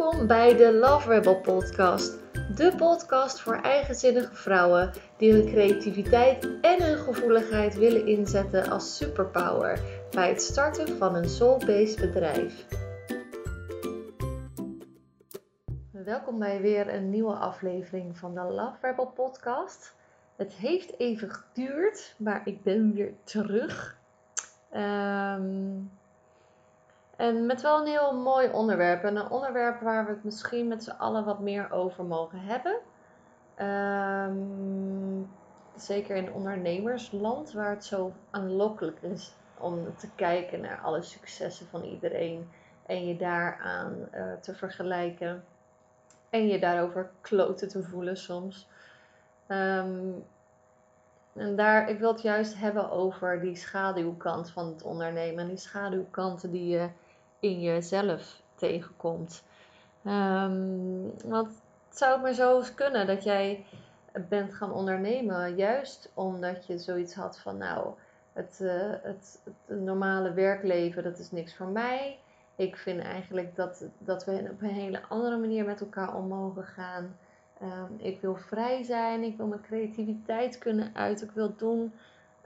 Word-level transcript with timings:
Welkom 0.00 0.26
bij 0.26 0.56
de 0.56 0.72
Love 0.72 1.08
Rebel 1.08 1.40
podcast. 1.40 2.18
De 2.56 2.72
podcast 2.76 3.40
voor 3.40 3.54
eigenzinnige 3.54 4.34
vrouwen 4.34 4.92
die 5.16 5.32
hun 5.32 5.46
creativiteit 5.46 6.48
en 6.60 6.82
hun 6.82 6.98
gevoeligheid 6.98 7.74
willen 7.74 8.06
inzetten 8.06 8.70
als 8.70 8.96
superpower 8.96 9.80
bij 10.10 10.28
het 10.28 10.42
starten 10.42 10.96
van 10.96 11.14
een 11.14 11.28
soul-based 11.28 12.00
bedrijf. 12.00 12.66
Welkom 15.90 16.38
bij 16.38 16.60
weer 16.60 16.94
een 16.94 17.10
nieuwe 17.10 17.34
aflevering 17.34 18.18
van 18.18 18.34
de 18.34 18.42
Love 18.42 18.76
Rebel 18.80 19.06
podcast. 19.06 19.94
Het 20.36 20.52
heeft 20.52 20.98
even 20.98 21.30
geduurd, 21.30 22.14
maar 22.18 22.40
ik 22.44 22.62
ben 22.62 22.94
weer 22.94 23.14
terug. 23.24 23.98
Um, 24.72 25.90
en 27.20 27.46
met 27.46 27.60
wel 27.60 27.80
een 27.80 27.86
heel 27.86 28.14
mooi 28.14 28.48
onderwerp. 28.48 29.04
En 29.04 29.16
een 29.16 29.30
onderwerp 29.30 29.80
waar 29.80 30.04
we 30.04 30.10
het 30.10 30.24
misschien 30.24 30.68
met 30.68 30.84
z'n 30.84 30.90
allen 30.90 31.24
wat 31.24 31.40
meer 31.40 31.72
over 31.72 32.04
mogen 32.04 32.38
hebben. 32.40 32.78
Um, 34.28 35.30
zeker 35.76 36.16
in 36.16 36.32
ondernemersland, 36.32 37.52
waar 37.52 37.70
het 37.70 37.84
zo 37.84 38.12
aanlokkelijk 38.30 39.02
is 39.02 39.34
om 39.58 39.96
te 39.96 40.08
kijken 40.14 40.60
naar 40.60 40.80
alle 40.80 41.02
successen 41.02 41.66
van 41.66 41.82
iedereen. 41.82 42.50
En 42.86 43.06
je 43.06 43.16
daaraan 43.16 44.08
uh, 44.14 44.32
te 44.40 44.54
vergelijken. 44.54 45.44
En 46.30 46.46
je 46.46 46.58
daarover 46.58 47.10
kloten 47.20 47.68
te 47.68 47.82
voelen 47.82 48.16
soms. 48.16 48.68
Um, 49.48 50.24
en 51.32 51.56
daar, 51.56 51.88
ik 51.88 51.98
wil 51.98 52.12
het 52.12 52.22
juist 52.22 52.58
hebben 52.58 52.90
over 52.90 53.40
die 53.40 53.56
schaduwkant 53.56 54.50
van 54.50 54.66
het 54.66 54.82
ondernemen. 54.82 55.38
En 55.38 55.48
die 55.48 55.56
schaduwkanten 55.56 56.50
die 56.50 56.68
je 56.68 56.88
in 57.40 57.60
jezelf 57.60 58.42
tegenkomt. 58.54 59.42
Um, 60.04 61.12
want 61.24 61.48
het 61.88 61.98
zou 61.98 62.20
maar 62.20 62.32
zo 62.32 62.58
eens 62.58 62.74
kunnen 62.74 63.06
dat 63.06 63.22
jij 63.22 63.64
bent 64.28 64.54
gaan 64.54 64.72
ondernemen, 64.72 65.56
juist 65.56 66.10
omdat 66.14 66.66
je 66.66 66.78
zoiets 66.78 67.14
had 67.14 67.38
van, 67.38 67.56
nou, 67.56 67.94
het, 68.32 68.58
uh, 68.62 68.72
het, 69.02 69.40
het, 69.44 69.80
normale 69.80 70.32
werkleven, 70.32 71.02
dat 71.02 71.18
is 71.18 71.30
niks 71.30 71.54
voor 71.54 71.66
mij. 71.66 72.18
Ik 72.56 72.76
vind 72.76 73.00
eigenlijk 73.02 73.56
dat, 73.56 73.84
dat 73.98 74.24
we 74.24 74.48
op 74.50 74.62
een 74.62 74.68
hele 74.68 75.02
andere 75.08 75.36
manier 75.36 75.64
met 75.64 75.80
elkaar 75.80 76.16
om 76.16 76.28
mogen 76.28 76.64
gaan. 76.64 77.16
Um, 77.62 77.96
ik 77.96 78.20
wil 78.20 78.34
vrij 78.36 78.82
zijn, 78.82 79.22
ik 79.22 79.36
wil 79.36 79.46
mijn 79.46 79.60
creativiteit 79.60 80.58
kunnen 80.58 80.90
uiten, 80.94 81.26
ik 81.26 81.32
wil 81.32 81.56
doen, 81.56 81.92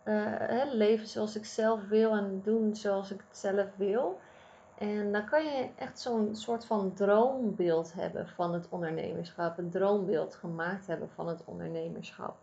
uh, 0.04 0.62
leven 0.72 1.06
zoals 1.06 1.36
ik 1.36 1.44
zelf 1.44 1.88
wil 1.88 2.12
en 2.12 2.40
doen 2.44 2.76
zoals 2.76 3.10
ik 3.10 3.20
het 3.28 3.38
zelf 3.38 3.66
wil. 3.76 4.20
En 4.78 5.12
dan 5.12 5.24
kan 5.24 5.44
je 5.44 5.68
echt 5.76 6.00
zo'n 6.00 6.36
soort 6.36 6.64
van 6.64 6.92
droombeeld 6.94 7.92
hebben 7.92 8.28
van 8.28 8.54
het 8.54 8.66
ondernemerschap. 8.68 9.58
Een 9.58 9.70
droombeeld 9.70 10.34
gemaakt 10.34 10.86
hebben 10.86 11.10
van 11.14 11.28
het 11.28 11.40
ondernemerschap. 11.44 12.36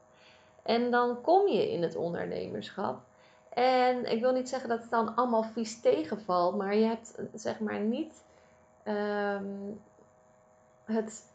En 0.63 0.91
dan 0.91 1.21
kom 1.21 1.47
je 1.47 1.71
in 1.71 1.81
het 1.81 1.95
ondernemerschap. 1.95 2.99
En 3.53 4.11
ik 4.11 4.21
wil 4.21 4.33
niet 4.33 4.49
zeggen 4.49 4.69
dat 4.69 4.81
het 4.81 4.89
dan 4.89 5.15
allemaal 5.15 5.43
vies 5.43 5.81
tegenvalt, 5.81 6.57
maar 6.57 6.75
je 6.75 6.85
hebt 6.85 7.15
zeg 7.33 7.59
maar 7.59 7.79
niet 7.79 8.23
um, 8.87 9.81
het. 10.85 11.29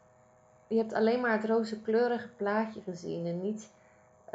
Je 0.66 0.77
hebt 0.77 0.92
alleen 0.92 1.20
maar 1.20 1.33
het 1.33 1.44
roze 1.44 1.81
kleurige 1.81 2.28
plaatje 2.28 2.81
gezien 2.81 3.27
en 3.27 3.42
niet 3.42 3.70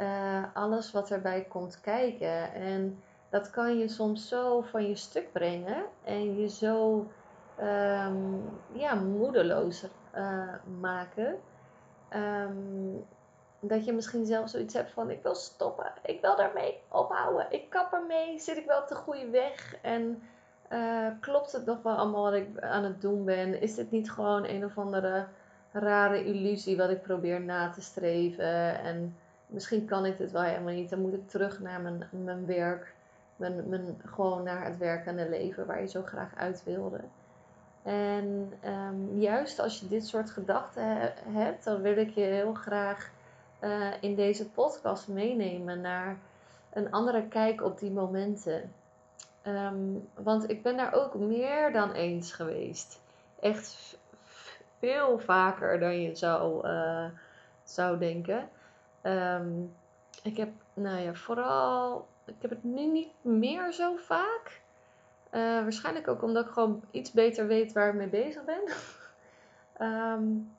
uh, 0.00 0.44
alles 0.54 0.92
wat 0.92 1.10
erbij 1.10 1.44
komt 1.48 1.80
kijken. 1.80 2.52
En 2.52 3.02
dat 3.32 3.50
kan 3.50 3.78
je 3.78 3.88
soms 3.88 4.28
zo 4.28 4.60
van 4.60 4.88
je 4.88 4.96
stuk 4.96 5.32
brengen 5.32 5.84
en 6.04 6.36
je 6.36 6.48
zo 6.48 7.06
um, 7.60 8.42
ja, 8.72 8.94
moedeloos 8.94 9.86
uh, 10.14 10.54
maken. 10.80 11.38
Um, 12.14 13.04
dat 13.60 13.84
je 13.84 13.92
misschien 13.92 14.26
zelf 14.26 14.48
zoiets 14.48 14.74
hebt 14.74 14.90
van: 14.90 15.10
ik 15.10 15.22
wil 15.22 15.34
stoppen, 15.34 15.92
ik 16.02 16.20
wil 16.20 16.36
daarmee 16.36 16.80
ophouden, 16.88 17.46
ik 17.50 17.70
kap 17.70 17.92
ermee, 17.92 18.38
zit 18.38 18.56
ik 18.56 18.66
wel 18.66 18.80
op 18.80 18.88
de 18.88 18.94
goede 18.94 19.30
weg 19.30 19.76
en 19.82 20.22
uh, 20.72 21.06
klopt 21.20 21.52
het 21.52 21.66
nog 21.66 21.82
wel 21.82 21.96
allemaal 21.96 22.22
wat 22.22 22.32
ik 22.32 22.60
aan 22.60 22.84
het 22.84 23.00
doen 23.00 23.24
ben? 23.24 23.60
Is 23.60 23.74
dit 23.74 23.90
niet 23.90 24.10
gewoon 24.10 24.44
een 24.48 24.64
of 24.64 24.78
andere 24.78 25.26
rare 25.72 26.24
illusie 26.24 26.76
wat 26.76 26.90
ik 26.90 27.02
probeer 27.02 27.40
na 27.40 27.70
te 27.70 27.80
streven? 27.80 28.78
En 28.78 29.16
misschien 29.46 29.84
kan 29.84 30.06
ik 30.06 30.18
dit 30.18 30.30
wel 30.30 30.42
helemaal 30.42 30.74
niet, 30.74 30.90
dan 30.90 31.00
moet 31.00 31.14
ik 31.14 31.28
terug 31.28 31.60
naar 31.60 31.80
mijn, 31.80 32.08
mijn 32.10 32.46
werk 32.46 32.94
mijn, 33.50 34.00
gewoon 34.04 34.42
naar 34.42 34.64
het 34.64 34.78
werkende 34.78 35.28
leven 35.28 35.66
waar 35.66 35.80
je 35.80 35.88
zo 35.88 36.02
graag 36.02 36.36
uit 36.36 36.64
wilde. 36.64 37.00
En 37.82 38.52
um, 38.64 39.18
juist 39.18 39.58
als 39.58 39.80
je 39.80 39.88
dit 39.88 40.06
soort 40.06 40.30
gedachten 40.30 41.12
hebt, 41.28 41.64
dan 41.64 41.82
wil 41.82 41.96
ik 41.96 42.10
je 42.10 42.20
heel 42.20 42.54
graag 42.54 43.10
uh, 43.60 43.86
in 44.00 44.14
deze 44.14 44.50
podcast 44.50 45.08
meenemen 45.08 45.80
naar 45.80 46.16
een 46.72 46.90
andere 46.90 47.28
kijk 47.28 47.62
op 47.62 47.78
die 47.78 47.90
momenten. 47.90 48.72
Um, 49.46 50.08
want 50.14 50.50
ik 50.50 50.62
ben 50.62 50.76
daar 50.76 50.94
ook 50.94 51.14
meer 51.14 51.72
dan 51.72 51.92
eens 51.92 52.32
geweest. 52.32 53.00
Echt 53.40 53.98
veel 54.78 55.18
vaker 55.18 55.80
dan 55.80 56.02
je 56.02 56.14
zou, 56.14 56.68
uh, 56.68 57.06
zou 57.62 57.98
denken. 57.98 58.48
Um, 59.02 59.74
ik 60.22 60.36
heb, 60.36 60.48
nou 60.74 60.98
ja, 60.98 61.14
vooral 61.14 62.06
ik 62.24 62.34
heb 62.38 62.50
het 62.50 62.64
nu 62.64 62.86
niet 62.86 63.12
meer 63.20 63.72
zo 63.72 63.96
vaak. 63.96 64.60
Uh, 65.32 65.40
waarschijnlijk 65.40 66.08
ook 66.08 66.22
omdat 66.22 66.46
ik 66.46 66.52
gewoon 66.52 66.82
iets 66.90 67.12
beter 67.12 67.46
weet 67.46 67.72
waar 67.72 67.88
ik 67.88 67.94
mee 67.94 68.08
bezig 68.08 68.44
ben. 68.44 68.62
um, 69.88 70.52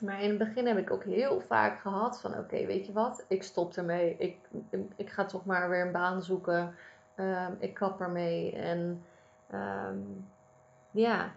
maar 0.06 0.22
in 0.22 0.28
het 0.28 0.38
begin 0.38 0.66
heb 0.66 0.78
ik 0.78 0.90
ook 0.90 1.04
heel 1.04 1.40
vaak 1.40 1.80
gehad 1.80 2.20
van 2.20 2.38
oké, 2.38 2.66
weet 2.66 2.86
je 2.86 2.92
wat, 2.92 3.24
ik 3.28 3.42
stop 3.42 3.76
ermee. 3.76 4.16
Ik, 4.18 4.36
ik, 4.96 5.10
ga 5.10 5.24
toch 5.24 5.44
maar 5.44 5.68
weer 5.68 5.86
een 5.86 5.92
baan 5.92 6.22
zoeken. 6.22 6.74
Um, 7.16 7.56
ik 7.58 7.74
kap 7.74 8.00
ermee. 8.00 8.52
En 8.52 9.02
um, 9.54 10.28
ja, 10.90 11.32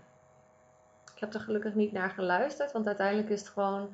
ik 1.13 1.19
heb 1.19 1.33
er 1.33 1.39
gelukkig 1.39 1.73
niet 1.73 1.91
naar 1.91 2.09
geluisterd. 2.09 2.71
Want 2.71 2.87
uiteindelijk 2.87 3.29
is 3.29 3.39
het 3.39 3.49
gewoon 3.49 3.89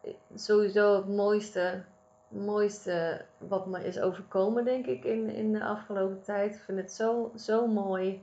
eh, 0.00 0.12
sowieso 0.34 0.96
het 0.96 1.08
mooiste 1.08 1.82
mooiste 2.30 3.24
wat 3.38 3.66
me 3.66 3.84
is 3.84 4.00
overkomen, 4.00 4.64
denk 4.64 4.86
ik, 4.86 5.04
in, 5.04 5.28
in 5.28 5.52
de 5.52 5.64
afgelopen 5.64 6.22
tijd. 6.22 6.54
Ik 6.54 6.60
vind 6.60 6.78
het 6.78 6.92
zo, 6.92 7.32
zo 7.36 7.66
mooi 7.66 8.22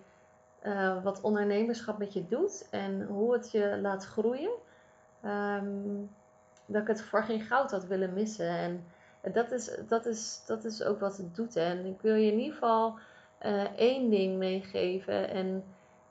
uh, 0.63 1.03
wat 1.03 1.21
ondernemerschap 1.21 1.97
met 1.97 2.13
je 2.13 2.27
doet 2.27 2.67
en 2.71 3.05
hoe 3.05 3.33
het 3.33 3.51
je 3.51 3.77
laat 3.81 4.05
groeien. 4.05 4.51
Um, 5.25 6.09
dat 6.65 6.81
ik 6.81 6.87
het 6.87 7.01
voor 7.01 7.23
geen 7.23 7.41
goud 7.41 7.71
had 7.71 7.85
willen 7.85 8.13
missen. 8.13 8.49
En 8.49 8.85
dat 9.33 9.51
is, 9.51 9.77
dat 9.87 10.05
is, 10.05 10.43
dat 10.45 10.63
is 10.63 10.83
ook 10.83 10.99
wat 10.99 11.17
het 11.17 11.35
doet. 11.35 11.55
En 11.55 11.85
ik 11.85 12.01
wil 12.01 12.15
je 12.15 12.31
in 12.31 12.37
ieder 12.37 12.53
geval 12.53 12.99
uh, 13.45 13.77
één 13.77 14.09
ding 14.09 14.37
meegeven. 14.37 15.29
En 15.29 15.63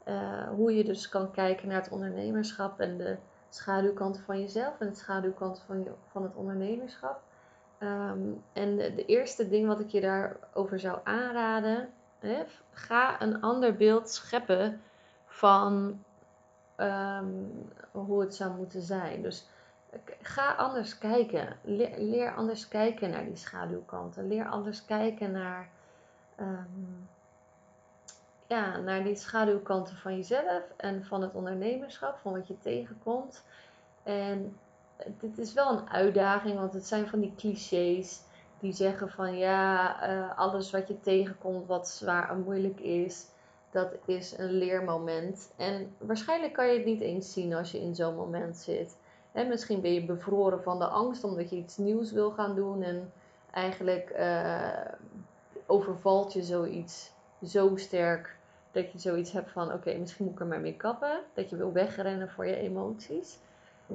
uh, 0.08 0.48
hoe 0.48 0.76
je 0.76 0.84
dus 0.84 1.08
kan 1.08 1.30
kijken 1.30 1.68
naar 1.68 1.82
het 1.82 1.90
ondernemerschap 1.90 2.80
en 2.80 2.96
de 2.96 3.16
schaduwkant 3.48 4.18
van 4.18 4.40
jezelf 4.40 4.80
en 4.80 4.88
de 4.88 4.94
schaduwkant 4.94 5.62
van, 5.66 5.82
je, 5.82 5.90
van 6.06 6.22
het 6.22 6.34
ondernemerschap. 6.34 7.20
Um, 7.81 8.42
en 8.53 8.76
de, 8.76 9.04
eerste 9.04 9.48
ding 9.48 9.66
wat 9.66 9.81
ik 9.81 9.88
je 9.88 10.00
daarover 10.00 10.81
zou 10.81 10.98
aanraden, 11.04 11.88
hè, 12.19 12.42
ga 12.70 13.20
een 13.22 13.41
ander 13.41 13.76
beeld 13.76 14.10
scheppen 14.10 14.81
van 15.26 16.03
um, 16.76 17.69
hoe 17.91 18.20
het 18.20 18.34
zou 18.34 18.56
moeten 18.56 18.82
zijn. 18.82 19.22
Dus 19.22 19.47
ga 20.22 20.54
anders 20.54 20.98
kijken. 20.98 21.56
Leer, 21.62 22.34
anders 22.34 22.69
kijken 22.69 23.10
naar 23.10 23.25
die 23.25 23.37
schaduwkanten. 23.37 24.28
Leer 24.28 24.48
anders 24.48 24.84
kijken 24.84 25.31
naar, 25.31 25.69
um, 26.40 27.08
ja, 28.46 28.76
naar 28.76 29.05
die 29.05 29.17
schaduwkanten 29.17 29.96
van 29.96 30.17
jezelf 30.17 30.62
en 30.76 31.05
van 31.05 31.23
het 31.23 31.34
ondernemerschap, 31.34 32.19
van 32.19 32.32
wat 32.32 32.46
je 32.46 32.58
tegenkomt. 32.58 33.43
En 34.02 34.56
dit 35.20 35.38
is 35.38 35.52
wel 35.52 35.70
een 35.70 35.90
uitdaging, 35.90 36.58
want 36.58 36.72
het 36.72 36.87
zijn 36.87 37.08
van 37.08 37.20
die 37.20 37.34
clichés 37.37 38.20
die 38.58 38.72
zeggen 38.72 39.10
van 39.10 39.38
ja, 39.38 39.96
uh, 40.08 40.38
alles 40.38 40.70
wat 40.70 40.88
je 40.88 41.00
tegenkomt 41.00 41.66
wat 41.66 41.88
zwaar 41.88 42.31
en 42.31 42.43
moeilijk 42.43 42.81
is, 42.81 43.26
dat 43.70 43.88
is 44.04 44.38
een 44.38 44.52
leermoment. 44.52 45.52
En 45.56 45.94
waarschijnlijk 45.98 46.52
kan 46.52 46.66
je 46.66 46.76
het 46.76 46.84
niet 46.84 47.00
eens 47.00 47.32
zien 47.32 47.54
als 47.54 47.70
je 47.70 47.81
in 47.81 47.94
zo'n 47.94 48.14
moment 48.14 48.56
zit. 48.56 48.96
En 49.32 49.48
misschien 49.48 49.81
ben 49.81 49.93
je 49.93 50.04
bevroren 50.04 50.62
van 50.62 50.78
de 50.78 50.87
angst 50.87 51.25
omdat 51.25 51.50
je 51.50 51.56
iets 51.56 51.76
nieuws 51.76 52.12
wil 52.12 52.31
gaan 52.31 52.54
doen 52.54 52.82
en 52.82 53.12
eigenlijk 53.50 54.12
uh, 54.19 54.70
overvalt 55.66 56.32
je 56.32 56.42
zoiets 56.42 57.12
zo 57.42 57.76
sterk 57.76 58.37
dat 58.70 58.92
je 58.92 58.99
zoiets 58.99 59.32
hebt 59.32 59.50
van 59.50 59.72
oké, 59.72 59.99
misschien 59.99 60.25
moet 60.25 60.34
ik 60.34 60.40
er 60.40 60.46
maar 60.46 60.60
mee 60.60 60.76
kappen. 60.76 61.20
Dat 61.34 61.50
je 61.50 61.56
wil 61.56 61.72
wegrennen 61.72 62.31
voor 62.31 62.46
je 62.46 62.56
emoties. 62.56 63.38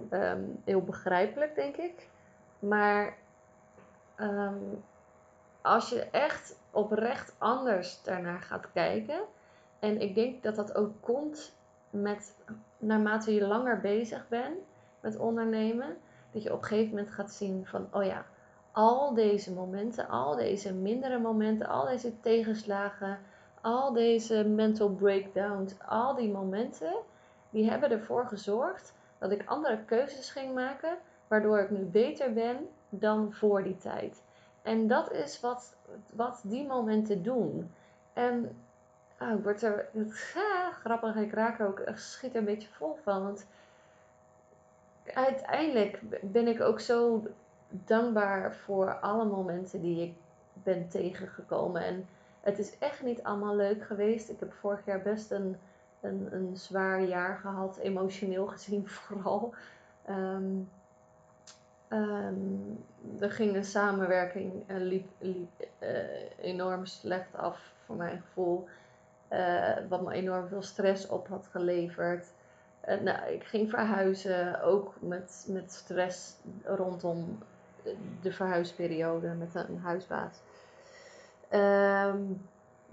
Um, 0.10 0.62
heel 0.66 0.82
begrijpelijk, 0.82 1.56
denk 1.56 1.76
ik. 1.76 2.10
Maar 2.60 3.18
um, 4.18 4.84
als 5.62 5.90
je 5.90 6.02
echt 6.02 6.60
oprecht 6.72 7.36
anders 7.38 8.04
daarnaar 8.04 8.40
gaat 8.40 8.72
kijken. 8.74 9.22
En 9.80 10.02
ik 10.02 10.16
denk 10.16 10.44
dat 10.44 10.56
dat 10.56 10.76
ook 10.76 10.92
komt 11.00 11.56
met 11.90 12.36
naarmate 12.78 13.34
je 13.34 13.48
langer 13.48 13.80
bezig 13.80 14.28
bent 14.28 14.58
met 15.00 15.18
ondernemen, 15.18 15.98
dat 16.32 16.44
je 16.44 16.54
op 16.54 16.62
een 16.62 16.68
gegeven 16.68 16.96
moment 16.96 17.14
gaat 17.14 17.32
zien 17.32 17.66
van, 17.68 17.88
oh 17.92 18.04
ja, 18.04 18.26
al 18.72 19.14
deze 19.14 19.54
momenten, 19.54 20.08
al 20.08 20.36
deze 20.36 20.74
mindere 20.74 21.20
momenten, 21.20 21.68
al 21.68 21.86
deze 21.86 22.20
tegenslagen, 22.20 23.20
al 23.62 23.94
deze 23.94 24.44
mental 24.48 24.90
breakdowns, 24.90 25.74
al 25.88 26.16
die 26.16 26.32
momenten, 26.32 26.94
die 27.50 27.70
hebben 27.70 27.92
ervoor 27.92 28.26
gezorgd 28.26 28.94
dat 29.22 29.32
ik 29.32 29.46
andere 29.46 29.84
keuzes 29.86 30.30
ging 30.30 30.54
maken, 30.54 30.98
waardoor 31.28 31.60
ik 31.60 31.70
nu 31.70 31.80
beter 31.80 32.34
ben 32.34 32.68
dan 32.90 33.34
voor 33.34 33.64
die 33.64 33.78
tijd. 33.78 34.22
En 34.62 34.88
dat 34.88 35.12
is 35.12 35.40
wat, 35.40 35.76
wat 36.14 36.42
die 36.44 36.66
momenten 36.66 37.24
doen. 37.24 37.72
En 38.14 38.58
oh, 39.20 39.32
ik 39.32 39.44
word 39.44 39.62
er, 39.62 39.90
grappig, 40.82 41.16
ik 41.16 41.34
raak 41.34 41.60
er 41.60 41.68
ook, 41.68 41.82
schiet 41.96 42.34
er 42.34 42.40
een 42.40 42.46
beetje 42.46 42.68
vol 42.68 42.98
van. 43.04 43.24
Want 43.24 43.46
uiteindelijk 45.14 46.00
ben 46.22 46.48
ik 46.48 46.62
ook 46.62 46.80
zo 46.80 47.24
dankbaar 47.70 48.56
voor 48.56 49.00
alle 49.00 49.26
momenten 49.26 49.82
die 49.82 50.02
ik 50.02 50.14
ben 50.54 50.90
tegengekomen. 50.90 51.84
En 51.84 52.08
het 52.40 52.60
is 52.60 52.78
echt 52.78 53.04
niet 53.04 53.24
allemaal 53.24 53.56
leuk 53.56 53.84
geweest. 53.84 54.30
Ik 54.30 54.40
heb 54.40 54.54
vorig 54.54 54.86
jaar 54.86 55.02
best 55.02 55.32
een, 55.32 55.58
een, 56.02 56.28
een 56.32 56.58
zwaar 56.58 57.02
jaar 57.02 57.38
gehad, 57.38 57.78
emotioneel 57.78 58.48
gezien 58.48 58.88
vooral. 58.98 59.54
Um, 60.10 60.70
um, 61.90 62.84
er 63.20 63.32
ging 63.32 63.56
een 63.56 63.66
samenwerking 63.66 64.54
uh, 64.68 64.78
liep, 64.78 65.10
uh, 65.20 65.90
enorm 66.40 66.86
slecht 66.86 67.36
af 67.36 67.74
voor 67.86 67.96
mijn 67.96 68.22
gevoel. 68.22 68.68
Uh, 69.30 69.78
wat 69.90 70.02
me 70.02 70.14
enorm 70.14 70.48
veel 70.48 70.62
stress 70.62 71.08
op 71.08 71.28
had 71.28 71.48
geleverd. 71.52 72.26
nou, 73.02 73.32
ik 73.34 73.44
ging 73.44 73.70
verhuizen, 73.70 74.62
ook 74.62 74.94
met, 75.00 75.46
met 75.50 75.72
stress 75.72 76.36
rondom 76.64 77.38
de 78.22 78.32
verhuisperiode 78.32 79.28
met 79.28 79.56
een 79.56 79.80
huisbaas. 79.80 80.42
Um, 81.50 82.42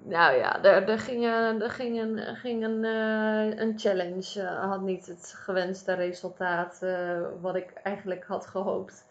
nou 0.03 0.37
ja, 0.37 0.65
er, 0.65 0.89
er 0.89 0.99
ging, 0.99 1.25
er 1.25 1.71
ging 1.71 2.01
een, 2.01 2.37
ging 2.37 2.65
een, 2.65 2.85
uh, 2.85 3.59
een 3.59 3.79
challenge. 3.79 4.41
Uh, 4.41 4.71
had 4.71 4.81
niet 4.81 5.07
het 5.07 5.35
gewenste 5.37 5.95
resultaat 5.95 6.81
uh, 6.83 7.21
wat 7.41 7.55
ik 7.55 7.73
eigenlijk 7.73 8.25
had 8.25 8.47
gehoopt. 8.47 9.07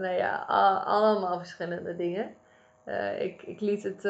nou 0.00 0.14
ja, 0.14 0.44
allemaal 0.84 1.38
verschillende 1.38 1.96
dingen. 1.96 2.34
ik, 3.18 3.42
ik 3.42 3.60
liet 3.60 3.82
het, 3.82 4.02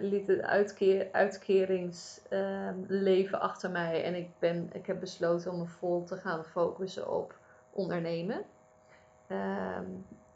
liet 0.00 0.26
het 0.26 0.42
uitkeer, 0.42 1.08
uitkeringsleven 1.12 3.40
achter 3.40 3.70
mij 3.70 4.04
en 4.04 4.14
ik, 4.14 4.28
ben, 4.38 4.70
ik 4.72 4.86
heb 4.86 5.00
besloten 5.00 5.52
om 5.52 5.58
me 5.58 5.66
vol 5.66 6.04
te 6.04 6.16
gaan 6.16 6.44
focussen 6.44 7.12
op 7.12 7.34
ondernemen. 7.70 8.44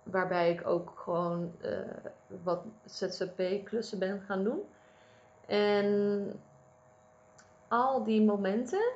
Waarbij 0.05 0.51
ik 0.51 0.67
ook 0.67 0.93
gewoon 0.97 1.53
uh, 1.63 1.71
wat 2.43 2.65
ZZP-klussen 2.85 3.99
ben 3.99 4.21
gaan 4.21 4.45
doen. 4.45 4.63
En 5.47 6.41
al 7.69 8.05
die 8.05 8.23
momenten 8.23 8.93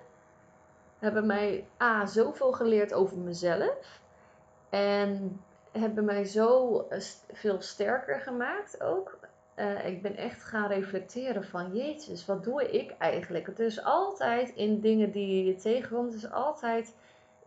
hebben 0.99 1.26
mij 1.26 1.66
A, 1.82 2.06
zoveel 2.06 2.52
geleerd 2.52 2.93
over 2.93 3.19
mezelf. 3.19 4.00
En 4.69 5.40
hebben 5.72 6.05
mij 6.05 6.25
zo 6.25 6.87
veel 7.32 7.61
sterker 7.61 8.20
gemaakt 8.20 8.82
ook. 8.82 9.19
Uh, 9.56 9.87
ik 9.87 10.02
ben 10.02 10.16
echt 10.16 10.43
gaan 10.43 10.69
reflecteren 10.69 11.44
van, 11.44 11.76
jezus, 11.76 12.26
wat 12.26 12.44
doe 12.44 12.70
ik 12.70 12.94
eigenlijk? 12.99 13.46
Het 13.46 13.58
is 13.58 13.82
altijd 13.82 14.49
in 14.49 14.81
dingen 14.81 15.11
die 15.11 15.44
je 15.44 15.54
tegenkomt, 15.54 16.14
is 16.14 16.31
altijd 16.31 16.94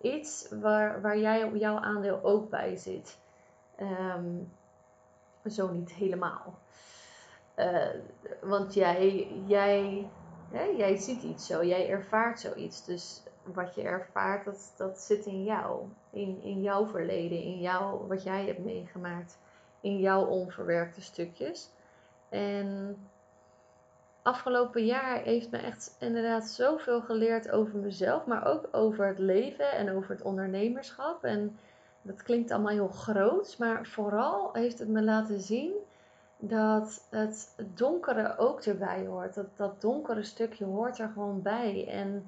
iets 0.02 0.50
waar, 0.50 1.02
waar 1.02 1.18
jij 1.18 1.52
jouw 1.54 1.78
aandeel 1.78 2.24
ook 2.24 2.50
bij 2.50 2.76
zit. 2.76 3.20
Um, 3.82 4.52
zo 5.46 5.72
niet 5.72 5.94
helemaal. 5.94 6.60
Uh, 7.56 7.90
want 8.42 8.74
jij, 8.74 9.32
jij, 9.46 10.10
hè, 10.52 10.64
jij 10.64 10.96
ziet 10.96 11.24
iets 11.24 11.48
zo, 11.48 11.64
jij 11.64 11.90
ervaart 11.90 12.40
zoiets. 12.40 12.86
Dus 12.86 13.24
wat 13.44 13.76
je 13.76 13.82
ervaart, 13.82 14.46
dat, 14.46 14.74
dat 14.78 15.00
zit 15.00 15.26
in 15.26 15.44
jou. 15.44 15.88
In, 16.10 16.42
in 16.42 16.62
jouw 16.62 16.88
verleden, 16.88 17.42
in 17.42 17.60
jou, 17.60 18.08
wat 18.08 18.24
jij 18.24 18.46
hebt 18.46 18.66
meegemaakt. 18.66 19.40
In 19.82 20.00
jouw 20.00 20.26
onverwerkte 20.26 21.02
stukjes. 21.02 21.70
En 22.30 22.98
afgelopen 24.22 24.86
jaar 24.86 25.22
heeft 25.22 25.52
me 25.52 25.58
echt 25.58 25.96
inderdaad 26.00 26.50
zoveel 26.50 27.02
geleerd 27.02 27.52
over 27.52 27.80
mezelf, 27.80 28.26
maar 28.26 28.46
ook 28.46 28.68
over 28.72 29.08
het 29.08 29.20
leven 29.20 29.72
en 29.72 29.96
over 29.96 30.10
het 30.10 30.22
ondernemerschap. 30.22 31.24
En 31.24 31.58
dat 32.02 32.24
klinkt 32.24 32.52
allemaal 32.52 32.72
heel 32.72 32.88
groot, 32.88 33.56
maar 33.60 33.86
vooral 33.86 34.50
heeft 34.54 34.80
het 34.80 34.88
me 34.88 35.02
laten 35.02 35.40
zien 35.40 35.74
dat 36.38 37.08
het 37.10 37.56
donkere 37.74 38.38
ook 38.38 38.62
erbij 38.62 39.06
hoort. 39.06 39.34
Dat, 39.34 39.58
dat 39.58 39.82
donkere 39.82 40.24
stukje 40.24 40.66
hoort 40.66 41.00
er 41.00 41.10
gewoon 41.14 41.42
bij 41.42 41.88
en 41.88 42.26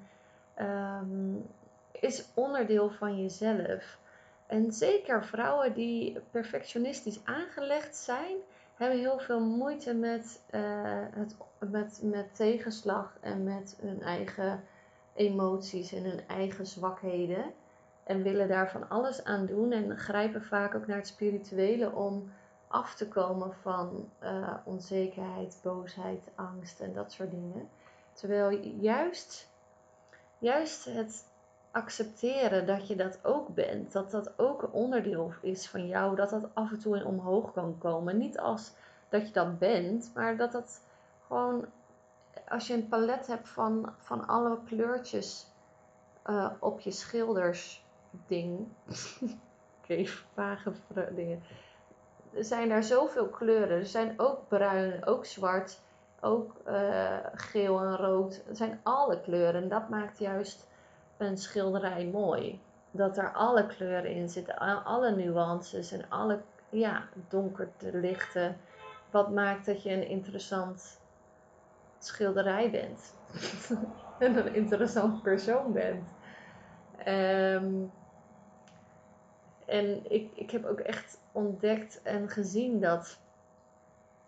um, 1.02 1.46
is 1.92 2.26
onderdeel 2.34 2.90
van 2.90 3.22
jezelf. 3.22 3.98
En 4.48 4.72
zeker 4.72 5.26
vrouwen 5.26 5.74
die 5.74 6.20
perfectionistisch 6.32 7.20
aangelegd 7.24 7.96
zijn, 7.96 8.36
hebben 8.76 9.00
heel 9.00 9.20
veel 9.20 9.40
moeite 9.40 9.94
met, 9.94 10.42
uh, 10.52 10.62
het, 11.12 11.36
met, 11.60 12.00
met 12.04 12.36
tegenslag 12.36 13.18
en 13.22 13.44
met 13.44 13.78
hun 13.82 14.02
eigen 14.02 14.64
emoties 15.14 15.94
en 15.94 16.04
hun 16.04 16.28
eigen 16.28 16.66
zwakheden. 16.66 17.54
En 18.04 18.24
willen 18.24 18.48
daar 18.48 18.72
van 18.72 18.90
alles 18.90 19.24
aan 19.24 19.46
doen 19.46 19.72
en 19.72 19.98
grijpen 19.98 20.44
vaak 20.44 20.76
ook 20.76 20.88
naar 20.88 20.98
het 20.98 21.08
spirituele 21.08 21.92
om 21.92 22.32
af 22.68 22.96
te 22.96 23.08
komen 23.08 23.54
van 23.62 24.10
uh, 24.24 24.54
onzekerheid, 24.64 25.60
boosheid, 25.64 26.32
angst 26.36 26.80
en 26.80 26.94
dat 26.94 27.12
soort 27.12 27.32
dingen. 27.32 27.70
Terwijl 28.14 28.60
juist, 28.80 29.50
juist 30.38 30.86
het 30.86 31.32
accepteren 31.72 32.66
dat 32.66 32.88
je 32.88 32.96
dat 32.96 33.20
ook 33.24 33.48
bent, 33.48 33.92
dat 33.92 34.12
dat 34.12 34.40
ook 34.40 34.62
een 34.62 34.72
onderdeel 34.72 35.34
is 35.42 35.68
van 35.68 35.88
jou, 35.88 36.16
dat 36.16 36.30
dat 36.30 36.50
af 36.54 36.72
en 36.72 36.80
toe 36.80 36.98
in 36.98 37.06
omhoog 37.06 37.54
kan 37.54 37.78
komen. 37.78 38.18
Niet 38.18 38.40
als 38.40 38.74
dat 39.10 39.28
je 39.28 39.34
dat 39.34 39.60
bent, 39.60 40.12
maar 40.14 40.38
dat 40.38 40.52
dat 40.52 40.82
gewoon, 41.28 41.66
als 42.48 42.68
je 42.68 42.74
een 42.74 42.88
palet 42.88 43.28
hebt 43.28 43.50
van, 43.50 43.94
van 43.98 44.28
alle 44.28 44.58
kleurtjes 44.66 45.48
uh, 46.26 46.52
op 46.60 46.80
je 46.80 46.92
schildersding, 48.28 48.68
oké, 49.82 50.06
vage 50.34 50.72
dingen, 51.16 51.44
er 52.34 52.44
zijn 52.44 52.70
daar 52.70 52.84
zoveel 52.84 53.28
kleuren. 53.28 53.78
Er 53.78 53.86
zijn 53.86 54.14
ook 54.18 54.48
bruin, 54.48 55.06
ook 55.06 55.26
zwart, 55.26 55.80
ook 56.22 56.56
uh, 56.68 57.18
geel 57.34 57.80
en 57.80 57.96
rood. 57.96 58.44
Er 58.50 58.56
zijn 58.56 58.80
alle 58.84 59.22
kleuren. 59.22 59.70
Dat 59.70 59.90
maakt 59.90 60.20
juist 60.20 60.68
een 61.18 61.38
schilderij 61.38 62.06
mooi. 62.06 62.62
Dat 62.92 63.18
er 63.18 63.32
alle 63.32 63.66
kleuren 63.66 64.12
in 64.12 64.30
zitten, 64.30 64.58
alle 64.84 65.16
nuances 65.16 65.92
en 65.92 66.06
alle 66.10 66.42
ja, 66.70 67.04
donkerte, 67.28 67.98
lichte. 67.98 68.54
Wat 69.12 69.32
maakt 69.32 69.66
dat 69.66 69.84
je 69.84 69.92
een 69.92 70.08
interessant 70.08 71.02
schilderij 72.00 72.72
bent. 72.72 73.14
en 74.20 74.38
een 74.38 74.56
interessant 74.56 75.22
persoon 75.22 75.72
bent. 75.72 76.10
Um, 77.08 77.92
en 79.66 80.12
ik, 80.12 80.32
ik 80.34 80.52
heb 80.52 80.66
ook 80.66 80.80
echt 80.80 81.20
ontdekt 81.32 82.02
en 82.02 82.30
gezien 82.30 82.80
dat 82.80 83.20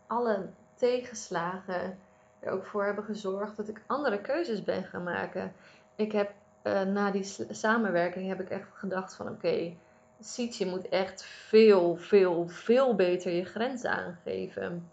alle 0.07 0.47
tegenslagen 0.75 1.97
er 2.39 2.51
ook 2.51 2.65
voor 2.65 2.85
hebben 2.85 3.03
gezorgd 3.03 3.57
dat 3.57 3.67
ik 3.67 3.81
andere 3.85 4.21
keuzes 4.21 4.63
ben 4.63 4.83
gaan 4.83 5.03
maken. 5.03 5.53
Ik 5.95 6.11
heb 6.11 6.31
uh, 6.63 6.81
na 6.81 7.11
die 7.11 7.45
samenwerking 7.49 8.27
heb 8.27 8.39
ik 8.39 8.49
echt 8.49 8.67
gedacht 8.73 9.15
van 9.15 9.25
oké, 9.25 9.35
okay, 9.35 9.77
je 10.49 10.65
moet 10.65 10.89
echt 10.89 11.23
veel, 11.23 11.95
veel, 11.95 12.47
veel 12.47 12.95
beter 12.95 13.31
je 13.31 13.45
grenzen 13.45 13.91
aangeven. 13.91 14.89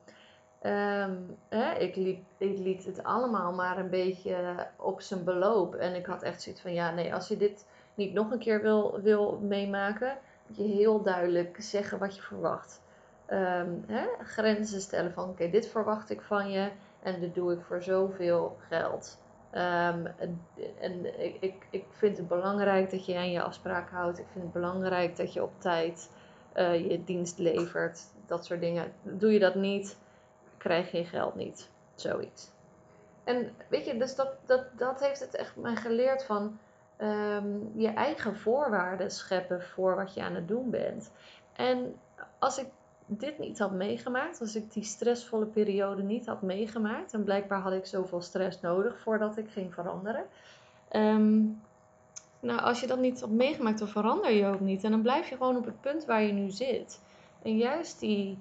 Um, 0.63 1.37
hè, 1.49 1.73
ik 1.79 1.97
liet 2.39 2.85
het 2.85 3.03
allemaal 3.03 3.53
maar 3.53 3.79
een 3.79 3.91
beetje 3.91 4.67
op 4.77 5.01
zijn 5.01 5.25
beloop. 5.25 5.75
En 5.75 5.95
ik 5.95 6.07
had 6.07 6.23
echt 6.23 6.43
zoiets 6.43 6.61
van 6.61 6.73
ja, 6.73 6.91
nee, 6.91 7.15
als 7.15 7.29
je 7.29 7.37
dit 7.37 7.67
niet 7.95 8.13
nog 8.13 8.31
een 8.31 8.39
keer 8.39 8.63
wil, 8.63 9.01
wil 9.01 9.39
meemaken, 9.43 10.19
je 10.57 10.63
heel 10.63 11.03
duidelijk 11.03 11.57
zeggen 11.59 11.99
wat 11.99 12.17
je 12.17 12.23
verwacht. 12.23 12.81
Ehm, 13.27 13.71
hè? 13.87 14.07
Grenzen 14.25 14.81
stellen 14.81 15.13
van 15.13 15.29
oké, 15.29 15.51
dit 15.51 15.67
verwacht 15.67 16.11
ik 16.11 16.21
van 16.21 16.51
je 16.51 16.71
en 17.03 17.21
dit 17.21 17.35
doe 17.35 17.53
ik 17.53 17.61
voor 17.61 17.83
zoveel 17.83 18.57
geld. 18.69 19.21
Um, 19.55 20.07
en 20.81 21.21
ik, 21.41 21.67
ik, 21.71 21.85
vind 21.91 22.17
het 22.17 22.29
belangrijk 22.29 22.91
dat 22.91 23.07
je 23.07 23.17
aan 23.17 23.31
je 23.31 23.43
afspraak 23.43 23.91
houdt. 23.91 24.19
Ik 24.19 24.27
vind 24.33 24.45
het 24.45 24.53
belangrijk 24.53 25.17
dat 25.17 25.33
je 25.33 25.43
op 25.43 25.53
tijd 25.59 26.11
uh, 26.57 26.91
je 26.91 27.05
dienst 27.05 27.39
levert. 27.39 28.01
Dat 28.27 28.45
soort 28.45 28.61
dingen. 28.61 28.93
Doe 29.03 29.33
je 29.33 29.39
dat 29.39 29.55
niet, 29.55 29.97
krijg 30.57 30.91
je 30.91 31.05
geld 31.05 31.35
niet. 31.35 31.71
Zoiets. 31.95 32.51
En 33.25 33.53
weet 33.69 33.87
je, 33.87 33.97
dus 33.97 34.15
dat, 34.15 34.35
dat, 34.47 34.65
dat 34.77 35.01
heeft 35.01 35.21
het 35.21 35.35
echt 35.35 35.57
mij 35.57 35.77
geleerd 35.77 36.25
van 36.25 36.59
ehm, 37.03 37.47
je 37.75 37.89
eigen 37.89 38.37
voorwaarden 38.37 39.11
scheppen 39.11 39.63
voor 39.63 39.97
wat 39.97 40.15
je 40.15 40.23
aan 40.23 40.35
het 40.35 40.49
doen 40.49 40.71
bent. 40.71 41.11
En 41.53 41.95
als 42.39 42.59
ik 42.59 42.67
dit 43.07 43.39
niet 43.39 43.59
had 43.59 43.73
meegemaakt, 43.73 44.41
als 44.41 44.57
ik 44.57 44.73
die 44.73 44.85
stressvolle 44.85 45.47
periode 45.47 46.03
niet 46.03 46.27
had 46.27 46.43
meegemaakt, 46.43 47.13
en 47.13 47.25
blijkbaar 47.25 47.61
had 47.61 47.73
ik 47.73 47.87
zoveel 47.87 48.21
stress 48.21 48.61
nodig 48.61 49.01
voordat 49.01 49.37
ik 49.37 49.51
ging 49.51 49.75
veranderen. 49.75 50.25
Ehm, 50.89 51.41
nou, 52.41 52.61
als 52.61 52.81
je 52.81 52.87
dat 52.87 52.99
niet 52.99 53.21
had 53.21 53.31
meegemaakt, 53.31 53.79
dan 53.79 53.89
verander 53.89 54.31
je 54.31 54.47
ook 54.47 54.61
niet. 54.61 54.85
En 54.85 54.91
dan 54.91 55.03
blijf 55.03 55.29
je 55.29 55.37
gewoon 55.37 55.57
op 55.57 55.65
het 55.65 55.81
punt 55.81 56.05
waar 56.05 56.23
je 56.23 56.33
nu 56.33 56.51
zit. 56.51 57.01
En 57.43 57.57
juist 57.57 58.01
die, 58.01 58.39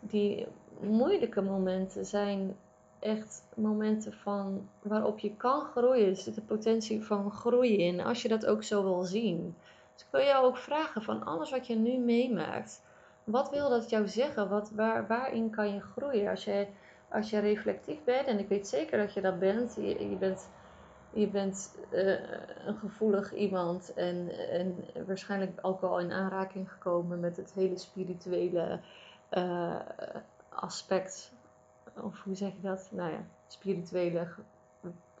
die 0.00 0.46
moeilijke 0.80 1.40
momenten 1.40 2.04
zijn 2.04 2.56
echt 3.02 3.42
momenten 3.54 4.12
van 4.12 4.68
waarop 4.82 5.18
je 5.18 5.36
kan 5.36 5.60
groeien. 5.60 6.08
Er 6.08 6.16
zit 6.16 6.34
de 6.34 6.40
potentie 6.40 7.04
van 7.04 7.30
groeien 7.30 7.78
in, 7.78 8.00
als 8.00 8.22
je 8.22 8.28
dat 8.28 8.46
ook 8.46 8.62
zo 8.62 8.82
wil 8.82 9.02
zien. 9.02 9.54
Dus 9.92 10.02
ik 10.02 10.08
wil 10.10 10.20
jou 10.20 10.44
ook 10.44 10.56
vragen 10.56 11.02
van 11.02 11.24
alles 11.24 11.50
wat 11.50 11.66
je 11.66 11.74
nu 11.74 11.98
meemaakt. 11.98 12.82
Wat 13.24 13.50
wil 13.50 13.68
dat 13.68 13.90
jou 13.90 14.08
zeggen? 14.08 14.48
Wat, 14.48 14.70
waar, 14.70 15.06
waarin 15.06 15.50
kan 15.50 15.74
je 15.74 15.80
groeien? 15.80 16.30
Als 16.30 16.44
je, 16.44 16.66
als 17.10 17.30
je 17.30 17.38
reflectief 17.38 18.04
bent, 18.04 18.26
en 18.26 18.38
ik 18.38 18.48
weet 18.48 18.68
zeker 18.68 18.98
dat 18.98 19.14
je 19.14 19.20
dat 19.20 19.38
bent, 19.38 19.74
je, 19.74 20.16
bent, 20.18 20.48
je 21.12 21.28
bent 21.28 21.78
uh, 21.92 22.20
een 22.66 22.76
gevoelig 22.76 23.34
iemand 23.34 23.94
en, 23.94 24.30
en 24.50 24.84
waarschijnlijk 25.06 25.58
ook 25.62 25.82
al 25.82 25.98
in 25.98 26.12
aanraking 26.12 26.72
gekomen 26.72 27.20
met 27.20 27.36
het 27.36 27.52
hele 27.52 27.78
spirituele 27.78 28.80
uh, 29.30 29.80
aspect. 30.48 31.32
Of 31.96 32.22
hoe 32.22 32.34
zeg 32.34 32.52
je 32.52 32.60
dat? 32.60 32.88
Nou 32.90 33.10
ja, 33.10 33.24
spirituele 33.46 34.28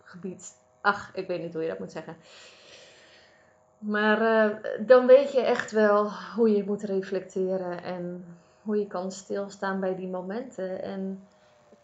gebied. 0.02 0.56
Ach, 0.80 1.14
ik 1.14 1.26
weet 1.26 1.40
niet 1.40 1.52
hoe 1.52 1.62
je 1.62 1.68
dat 1.68 1.78
moet 1.78 1.92
zeggen. 1.92 2.16
Maar 3.78 4.20
uh, 4.22 4.86
dan 4.86 5.06
weet 5.06 5.32
je 5.32 5.40
echt 5.40 5.70
wel 5.70 6.10
hoe 6.36 6.56
je 6.56 6.64
moet 6.64 6.82
reflecteren 6.82 7.82
en 7.82 8.24
hoe 8.62 8.78
je 8.78 8.86
kan 8.86 9.12
stilstaan 9.12 9.80
bij 9.80 9.94
die 9.96 10.08
momenten. 10.08 10.82
En 10.82 11.26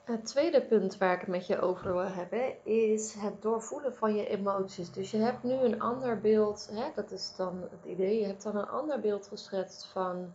het 0.04 0.26
tweede 0.26 0.62
punt 0.62 0.98
waar 0.98 1.14
ik 1.14 1.20
het 1.20 1.28
met 1.28 1.46
je 1.46 1.60
over 1.60 1.92
wil 1.92 2.08
hebben 2.08 2.64
is 2.64 3.14
het 3.14 3.42
doorvoelen 3.42 3.94
van 3.94 4.16
je 4.16 4.28
emoties. 4.28 4.92
Dus 4.92 5.10
je 5.10 5.18
hebt 5.18 5.42
nu 5.42 5.52
een 5.52 5.80
ander 5.80 6.20
beeld, 6.20 6.70
hè, 6.72 6.84
dat 6.94 7.10
is 7.10 7.34
dan 7.36 7.62
het 7.70 7.84
idee, 7.84 8.20
je 8.20 8.26
hebt 8.26 8.42
dan 8.42 8.56
een 8.56 8.68
ander 8.68 9.00
beeld 9.00 9.26
geschetst 9.26 9.86
van 9.86 10.34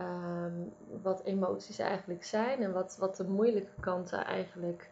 um, 0.00 0.72
wat 1.02 1.22
emoties 1.24 1.78
eigenlijk 1.78 2.24
zijn 2.24 2.62
en 2.62 2.72
wat, 2.72 2.96
wat 2.98 3.16
de 3.16 3.24
moeilijke 3.24 3.80
kanten 3.80 4.24
eigenlijk 4.24 4.90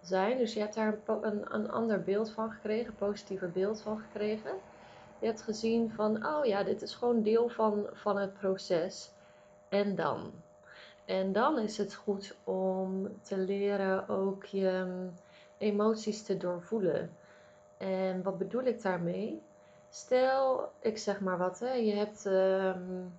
zijn. 0.00 0.38
Dus 0.38 0.54
je 0.54 0.60
hebt 0.60 0.74
daar 0.74 0.98
een, 1.06 1.54
een, 1.54 1.70
ander 1.70 2.02
beeld 2.02 2.30
van 2.30 2.50
gekregen, 2.50 2.86
een 2.86 3.08
positiever 3.08 3.50
beeld 3.50 3.80
van 3.80 3.98
gekregen. 3.98 4.52
Je 5.18 5.26
hebt 5.26 5.42
gezien 5.42 5.90
van, 5.90 6.26
oh 6.26 6.44
ja, 6.44 6.62
dit 6.62 6.82
is 6.82 6.94
gewoon 6.94 7.22
deel 7.22 7.48
van, 7.48 7.86
van 7.92 8.18
het 8.18 8.32
proces. 8.32 9.10
En 9.68 9.94
dan? 9.94 10.32
En 11.04 11.32
dan 11.32 11.58
is 11.58 11.78
het 11.78 11.94
goed 11.94 12.36
om 12.44 13.08
te 13.22 13.38
leren 13.38 14.08
ook 14.08 14.44
je 14.44 14.84
mm, 14.86 15.12
emoties 15.58 16.22
te 16.22 16.36
doorvoelen. 16.36 17.10
En 17.76 18.22
wat 18.22 18.38
bedoel 18.38 18.64
ik 18.64 18.82
daarmee? 18.82 19.42
Stel, 19.90 20.70
ik 20.80 20.98
zeg 20.98 21.20
maar 21.20 21.38
wat, 21.38 21.58
hè, 21.58 21.72
je 21.72 21.94
hebt. 21.94 22.24
Um, 22.24 23.12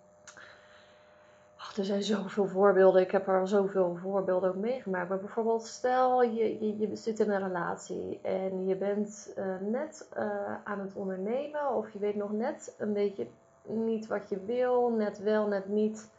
er 1.77 1.85
zijn 1.85 2.03
zoveel 2.03 2.47
voorbeelden. 2.47 3.01
Ik 3.01 3.11
heb 3.11 3.27
er 3.27 3.39
al 3.39 3.47
zoveel 3.47 3.97
voorbeelden 4.01 4.49
ook 4.49 4.55
meegemaakt. 4.55 5.09
Maar 5.09 5.19
bijvoorbeeld, 5.19 5.65
stel 5.65 6.23
je, 6.23 6.77
je, 6.79 6.95
zit 6.95 7.19
in 7.19 7.31
een 7.31 7.43
relatie 7.43 8.19
en 8.21 8.67
je 8.67 8.75
bent 8.75 9.33
uh, 9.37 9.45
net 9.61 10.09
uh, 10.17 10.23
aan 10.63 10.79
het 10.79 10.93
ondernemen. 10.93 11.75
Of 11.75 11.93
je 11.93 11.99
weet 11.99 12.15
nog 12.15 12.31
net 12.31 12.75
een 12.77 12.93
beetje 12.93 13.27
niet 13.63 14.07
wat 14.07 14.29
je 14.29 14.45
wil. 14.45 14.89
Net 14.89 15.19
wel, 15.19 15.47
net 15.47 15.67
niet. 15.67 16.09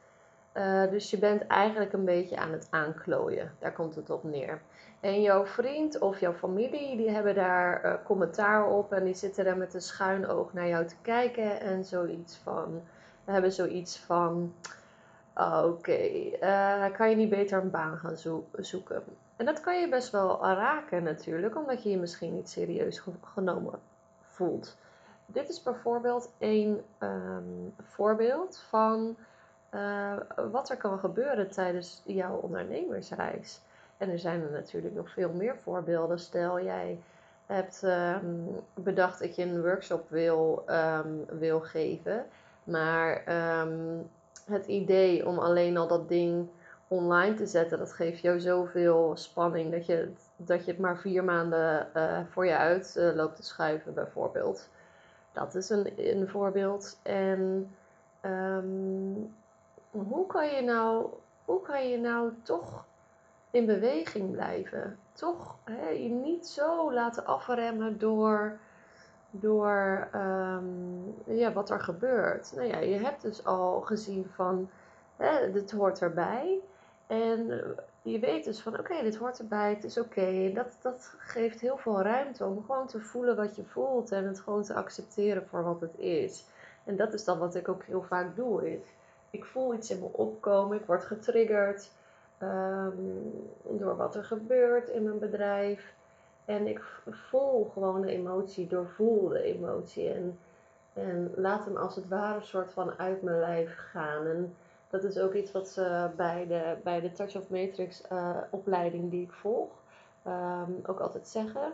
Uh, 0.55 0.91
dus 0.91 1.11
je 1.11 1.19
bent 1.19 1.47
eigenlijk 1.47 1.93
een 1.93 2.05
beetje 2.05 2.37
aan 2.37 2.53
het 2.53 2.67
aanklooien. 2.71 3.53
Daar 3.59 3.73
komt 3.73 3.95
het 3.95 4.11
op 4.11 4.25
neer. 4.25 4.61
En 5.01 5.23
jouw 5.23 5.47
vriend 5.47 5.99
of 5.99 6.21
jouw 6.21 6.33
familie, 6.33 6.97
die 6.97 7.11
hebben 7.11 7.35
daar 7.35 8.01
commentaar 8.05 8.67
op. 8.67 8.93
En 8.93 9.05
die 9.05 9.15
zitten 9.15 9.45
daar 9.45 9.57
met 9.57 9.75
een 9.75 9.81
schuin 9.81 10.27
oog 10.27 10.53
naar 10.53 10.69
jou 10.69 10.87
te 10.87 10.97
kijken. 11.03 11.61
En 11.61 11.85
zoiets 11.85 12.37
van, 12.37 12.83
hebben 13.25 13.53
zoiets 13.53 13.99
van 13.99 14.53
Ah, 15.33 15.65
oké, 15.65 15.93
eh, 15.93 16.93
kan 16.97 17.11
je 17.11 17.17
niet 17.17 17.29
beter 17.29 17.63
een 17.63 17.71
baan 17.71 17.97
gaan 17.97 18.17
zoeken? 18.57 19.03
En 19.37 19.45
dat 19.45 19.61
kan 19.61 19.81
je 19.81 19.89
best 19.89 20.11
wel 20.11 20.45
raken 20.45 21.03
natuurlijk, 21.03 21.57
omdat 21.57 21.83
je 21.83 21.91
je 21.91 21.99
misschien 21.99 22.35
niet 22.35 22.51
serieus 22.51 23.03
genomen 23.25 23.79
voelt. 24.21 24.77
Dit 25.27 25.49
is 25.49 25.63
bijvoorbeeld 25.63 26.33
een 26.39 26.83
ehm, 26.99 27.69
voorbeeld 27.83 28.59
van 28.69 29.17
uh, 29.75 30.17
wat 30.51 30.71
er 30.71 30.77
kan 30.77 30.99
gebeuren 30.99 31.51
tijdens 31.51 32.03
jouw 32.05 32.37
ondernemersreis. 32.37 33.61
En 33.97 34.11
er 34.11 34.19
zijn 34.19 34.43
er 34.43 34.51
natuurlijk 34.51 34.95
nog 34.95 35.11
veel 35.11 35.33
meer 35.33 35.57
voorbeelden. 35.63 36.19
Stel 36.19 36.61
jij 36.61 36.99
hebt 37.47 37.83
um, 37.83 38.47
bedacht 38.75 39.19
dat 39.19 39.37
je 39.37 39.43
een 39.43 39.63
workshop 39.63 40.11
wil, 40.11 40.65
um, 40.69 41.25
wil 41.39 41.61
geven, 41.61 42.27
maar 42.65 43.25
het 44.47 44.67
idee 44.67 45.27
om 45.27 45.39
alleen 45.39 45.77
al 45.77 45.89
dat 45.89 46.09
ding 46.09 46.49
online 46.89 47.35
te 47.35 47.47
zetten, 47.47 47.79
dat 47.79 47.93
geeft 47.93 48.21
jou 48.21 48.41
zoveel 48.41 49.13
spanning 49.17 49.71
dat 49.71 49.87
je, 49.87 50.13
dat 50.37 50.65
je 50.65 50.71
het 50.71 50.81
maar 50.81 50.99
vier 50.99 51.25
maanden 51.25 51.89
uh, 51.97 52.19
voor 52.31 52.47
je 52.47 52.57
uit 52.57 52.95
uh, 52.99 53.15
loopt 53.15 53.37
te 53.37 53.43
schuiven, 53.43 53.95
bijvoorbeeld. 53.95 54.69
Dat 55.33 55.55
is 55.55 55.71
een, 55.71 55.93
een 55.97 56.29
voorbeeld. 56.29 56.99
En 57.03 57.71
um, 58.25 59.35
hoe, 59.91 60.27
kan 60.27 60.49
je 60.49 60.63
nou, 60.63 61.07
hoe 61.45 61.63
kan 61.63 61.89
je 61.89 61.99
nou 61.99 62.33
toch 62.43 62.85
in 63.51 63.67
beweging 63.67 64.31
blijven? 64.31 64.99
Toch 65.13 65.57
hè, 65.65 65.89
je 65.89 66.09
niet 66.09 66.47
zo 66.47 66.93
laten 66.93 67.27
afremmen 67.27 67.99
door 67.99 68.59
door 69.35 70.09
um, 70.15 71.15
ja, 71.25 71.53
wat 71.53 71.71
er 71.71 71.81
gebeurt. 71.81 72.53
Nou 72.55 72.69
ja, 72.69 72.79
je 72.79 72.99
hebt 72.99 73.23
dus 73.23 73.45
al 73.45 73.81
gezien 73.81 74.27
van, 74.35 74.71
hè, 75.17 75.53
dit 75.53 75.71
hoort 75.71 76.01
erbij. 76.01 76.61
En 77.07 77.63
je 78.03 78.19
weet 78.19 78.45
dus 78.45 78.61
van, 78.61 78.79
oké, 78.79 79.03
dit 79.03 79.17
hoort 79.17 79.39
erbij, 79.39 79.71
het 79.75 79.85
is 79.85 79.99
oké. 79.99 80.51
Dat, 80.55 80.79
dat 80.83 81.15
geeft 81.19 81.61
heel 81.61 81.77
veel 81.77 82.03
ruimte 82.03 82.45
om 82.45 82.65
gewoon 82.67 82.87
te 82.87 83.01
voelen 83.01 83.37
wat 83.37 83.57
je 83.57 83.65
voelt 83.65 84.13
en 84.13 84.27
het 84.27 84.41
gewoon 84.41 84.63
te 84.63 84.75
accepteren 84.75 85.47
voor 85.47 85.63
wat 85.63 85.81
het 85.81 85.99
is. 85.99 86.45
En 86.85 86.97
dat 86.97 87.13
is 87.13 87.25
dan 87.25 87.39
wat 87.39 87.55
ik 87.55 87.69
ook 87.69 87.85
heel 87.85 88.03
vaak 88.03 88.37
doe. 88.37 88.81
Ik, 89.31 89.45
voel 89.45 89.75
iets 89.75 89.91
in 89.91 90.01
me 90.01 90.09
opkomen, 90.13 90.77
ik 90.77 90.87
word 90.87 91.05
getriggerd 91.05 91.91
um, 92.43 93.33
door 93.63 93.97
wat 93.97 94.15
er 94.15 94.25
gebeurt 94.25 94.89
in 94.89 95.03
mijn 95.03 95.19
bedrijf. 95.19 95.95
En 96.45 96.67
ik 96.67 96.81
voel 97.11 97.71
gewoon 97.73 98.01
de 98.01 98.11
emotie, 98.11 98.67
doorvoel 98.67 99.29
de 99.29 99.43
emotie. 99.43 100.13
En, 100.13 100.39
en 100.93 101.33
laat 101.37 101.65
hem 101.65 101.77
als 101.77 101.97
het 101.97 102.09
ware 102.09 102.35
een 102.35 102.47
soort 102.47 102.73
van 102.73 102.99
uit 102.99 103.23
mijn 103.23 103.39
lijf 103.39 103.77
gaan. 103.77 104.27
En 104.27 104.57
dat 104.91 105.05
is 105.05 105.19
ook 105.19 105.35
iets 105.35 105.53
wat 105.53 105.69
ze 105.69 106.11
bij 106.17 106.47
de, 106.47 106.77
bij 106.83 107.01
de 107.01 107.13
Touch 107.13 107.37
of 107.37 107.49
Matrix 107.49 108.03
uh, 108.13 108.37
opleiding 108.51 109.11
die 109.11 109.23
ik 109.23 109.33
volg 109.33 109.71
um, 110.27 110.81
ook 110.87 111.01
altijd 111.01 111.29
zeggen. 111.29 111.73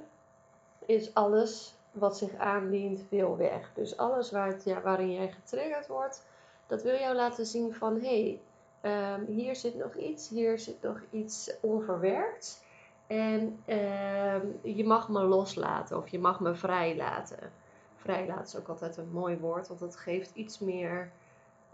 Is 0.87 1.15
alles 1.15 1.75
wat 1.91 2.19
zich 2.19 2.37
aandient, 2.37 3.09
wil 3.09 3.37
weg. 3.37 3.71
Dus 3.75 3.97
alles 3.97 4.31
waar 4.31 4.57
ja, 4.65 4.81
waarin 4.81 5.13
jij 5.13 5.31
getriggerd 5.31 5.87
wordt, 5.87 6.25
dat 6.67 6.83
wil 6.83 6.95
jou 6.95 7.15
laten 7.15 7.47
zien 7.47 7.75
van 7.75 8.01
hé, 8.01 8.39
hey, 8.83 9.15
um, 9.15 9.25
hier 9.27 9.57
zit 9.57 9.75
nog 9.75 9.95
iets, 9.95 10.29
hier 10.29 10.59
zit 10.59 10.83
nog 10.83 11.01
iets 11.11 11.53
onverwerkt. 11.61 12.63
En 13.09 13.63
uh, 13.67 14.37
je 14.63 14.85
mag 14.85 15.09
me 15.09 15.23
loslaten 15.23 15.97
of 15.97 16.09
je 16.09 16.19
mag 16.19 16.41
me 16.41 16.55
vrijlaten. 16.55 17.53
Vrijlaten 17.97 18.45
is 18.45 18.57
ook 18.57 18.69
altijd 18.69 18.97
een 18.97 19.11
mooi 19.11 19.39
woord, 19.39 19.69
want 19.69 19.81
dat 19.81 19.97
geeft 19.97 20.35
iets 20.35 20.59
meer. 20.59 21.11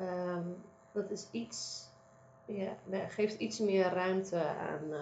Um, 0.01 0.57
dat 0.93 1.11
is 1.11 1.29
iets. 1.31 1.89
Ja, 2.45 2.77
geeft 3.09 3.39
iets 3.39 3.59
meer 3.59 3.89
ruimte 3.89 4.47
aan, 4.47 4.91
uh, 4.91 5.01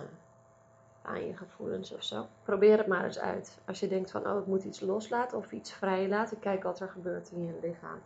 aan 1.02 1.26
je 1.26 1.36
gevoelens 1.36 1.92
of 1.92 2.02
zo. 2.02 2.26
Probeer 2.42 2.78
het 2.78 2.86
maar 2.86 3.04
eens 3.04 3.18
uit. 3.18 3.58
Als 3.66 3.80
je 3.80 3.88
denkt 3.88 4.10
van, 4.10 4.26
oh, 4.26 4.38
ik 4.38 4.46
moet 4.46 4.64
iets 4.64 4.80
loslaten 4.80 5.38
of 5.38 5.52
iets 5.52 5.72
vrijlaten, 5.72 6.38
kijk 6.38 6.62
wat 6.62 6.80
er 6.80 6.88
gebeurt 6.88 7.30
in 7.30 7.46
je 7.46 7.58
lichaam. 7.62 8.00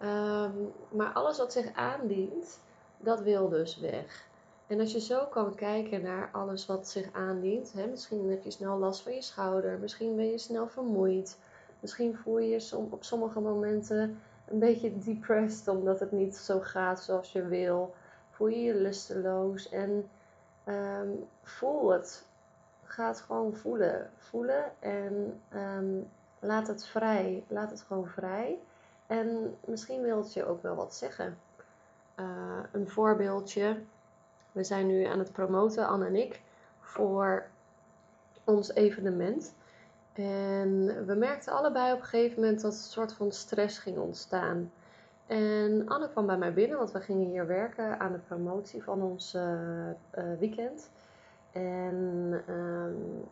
Um, 0.00 0.72
maar 0.88 1.12
alles 1.12 1.38
wat 1.38 1.52
zich 1.52 1.74
aandient, 1.74 2.60
dat 2.98 3.20
wil 3.20 3.48
dus 3.48 3.78
weg. 3.78 4.27
En 4.68 4.80
als 4.80 4.92
je 4.92 5.00
zo 5.00 5.24
kan 5.24 5.54
kijken 5.54 6.02
naar 6.02 6.28
alles 6.32 6.66
wat 6.66 6.88
zich 6.88 7.12
aandient, 7.12 7.72
hè, 7.72 7.86
misschien 7.86 8.30
heb 8.30 8.42
je 8.42 8.50
snel 8.50 8.78
last 8.78 9.02
van 9.02 9.14
je 9.14 9.22
schouder, 9.22 9.78
misschien 9.78 10.16
ben 10.16 10.26
je 10.26 10.38
snel 10.38 10.68
vermoeid, 10.68 11.38
misschien 11.80 12.16
voel 12.16 12.38
je 12.38 12.48
je 12.48 12.76
op 12.76 13.04
sommige 13.04 13.40
momenten 13.40 14.20
een 14.46 14.58
beetje 14.58 14.98
depressed 14.98 15.68
omdat 15.68 16.00
het 16.00 16.12
niet 16.12 16.36
zo 16.36 16.60
gaat 16.60 17.02
zoals 17.02 17.32
je 17.32 17.46
wil, 17.46 17.94
voel 18.30 18.48
je 18.48 18.62
je 18.62 18.74
lusteloos 18.74 19.68
en 19.68 20.08
um, 20.66 21.26
voel 21.42 21.90
het. 21.90 22.26
Ga 22.84 23.08
het 23.08 23.20
gewoon 23.20 23.54
voelen. 23.54 24.10
Voelen 24.16 24.72
en 24.80 25.40
um, 25.54 26.08
Laat 26.40 26.66
het 26.66 26.86
vrij. 26.86 27.44
Laat 27.48 27.70
het 27.70 27.80
gewoon 27.80 28.06
vrij. 28.06 28.58
En 29.06 29.56
misschien 29.64 30.02
wil 30.02 30.18
het 30.18 30.32
je 30.32 30.46
ook 30.46 30.62
wel 30.62 30.74
wat 30.74 30.94
zeggen. 30.94 31.38
Uh, 32.16 32.58
een 32.72 32.88
voorbeeldje. 32.88 33.80
We 34.52 34.64
zijn 34.64 34.86
nu 34.86 35.04
aan 35.04 35.18
het 35.18 35.32
promoten, 35.32 35.86
Anne 35.86 36.06
en 36.06 36.16
ik, 36.16 36.40
voor 36.80 37.46
ons 38.44 38.74
evenement. 38.74 39.54
En 40.12 41.06
we 41.06 41.14
merkten 41.14 41.52
allebei 41.52 41.92
op 41.92 41.98
een 41.98 42.04
gegeven 42.04 42.40
moment 42.40 42.60
dat 42.60 42.72
een 42.72 42.78
soort 42.78 43.12
van 43.12 43.32
stress 43.32 43.78
ging 43.78 43.98
ontstaan. 43.98 44.72
En 45.26 45.88
Anne 45.88 46.08
kwam 46.10 46.26
bij 46.26 46.38
mij 46.38 46.52
binnen, 46.52 46.78
want 46.78 46.92
we 46.92 47.00
gingen 47.00 47.28
hier 47.28 47.46
werken 47.46 48.00
aan 48.00 48.12
de 48.12 48.18
promotie 48.18 48.82
van 48.82 49.02
ons 49.02 49.34
uh, 49.34 49.90
weekend. 50.38 50.90
En 51.52 52.42
um, 52.48 53.28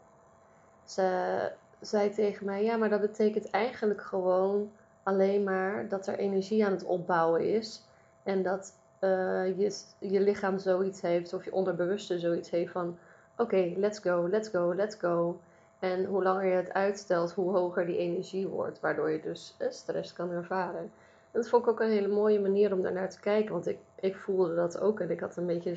ze 0.84 1.52
zei 1.80 2.10
tegen 2.10 2.46
mij: 2.46 2.64
Ja, 2.64 2.76
maar 2.76 2.88
dat 2.88 3.00
betekent 3.00 3.50
eigenlijk 3.50 4.02
gewoon 4.02 4.70
alleen 5.02 5.44
maar 5.44 5.88
dat 5.88 6.06
er 6.06 6.18
energie 6.18 6.66
aan 6.66 6.72
het 6.72 6.84
opbouwen 6.84 7.54
is. 7.54 7.84
En 8.22 8.42
dat 8.42 8.72
uh, 9.00 9.58
je, 9.58 9.82
je 9.98 10.20
lichaam 10.20 10.58
zoiets 10.58 11.00
heeft, 11.00 11.32
of 11.32 11.44
je 11.44 11.52
onderbewuste 11.52 12.18
zoiets 12.18 12.50
heeft 12.50 12.72
van: 12.72 12.98
Oké, 13.36 13.72
let's 13.76 13.98
go, 13.98 14.28
let's 14.28 14.48
go, 14.48 14.74
let's 14.74 14.94
go. 14.94 15.40
En 15.78 16.04
hoe 16.04 16.22
langer 16.22 16.44
je 16.44 16.54
het 16.54 16.72
uitstelt, 16.72 17.32
hoe 17.32 17.50
hoger 17.56 17.86
die 17.86 17.96
energie 17.96 18.48
wordt, 18.48 18.80
waardoor 18.80 19.10
je 19.10 19.20
dus 19.20 19.56
stress 19.68 20.12
kan 20.12 20.30
ervaren. 20.30 20.92
dat 21.32 21.48
vond 21.48 21.62
ik 21.62 21.68
ook 21.68 21.80
een 21.80 21.90
hele 21.90 22.08
mooie 22.08 22.40
manier 22.40 22.72
om 22.72 22.82
daarnaar 22.82 23.10
te 23.10 23.20
kijken, 23.20 23.52
want 23.52 23.66
ik, 23.66 23.78
ik 24.00 24.16
voelde 24.16 24.54
dat 24.54 24.80
ook 24.80 25.00
en 25.00 25.10
ik 25.10 25.20
had 25.20 25.36
een 25.36 25.46
beetje 25.46 25.70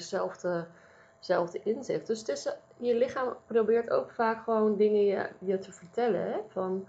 dezelfde 1.19 1.61
inzicht. 1.63 2.07
Dus 2.07 2.19
het 2.19 2.27
is, 2.27 2.53
je 2.77 2.95
lichaam 2.95 3.35
probeert 3.47 3.89
ook 3.89 4.11
vaak 4.11 4.43
gewoon 4.43 4.75
dingen 4.75 5.03
je, 5.03 5.29
je 5.39 5.59
te 5.59 5.71
vertellen. 5.71 6.41
Van, 6.47 6.85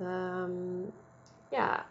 um, 0.00 0.92
ja, 1.48 1.86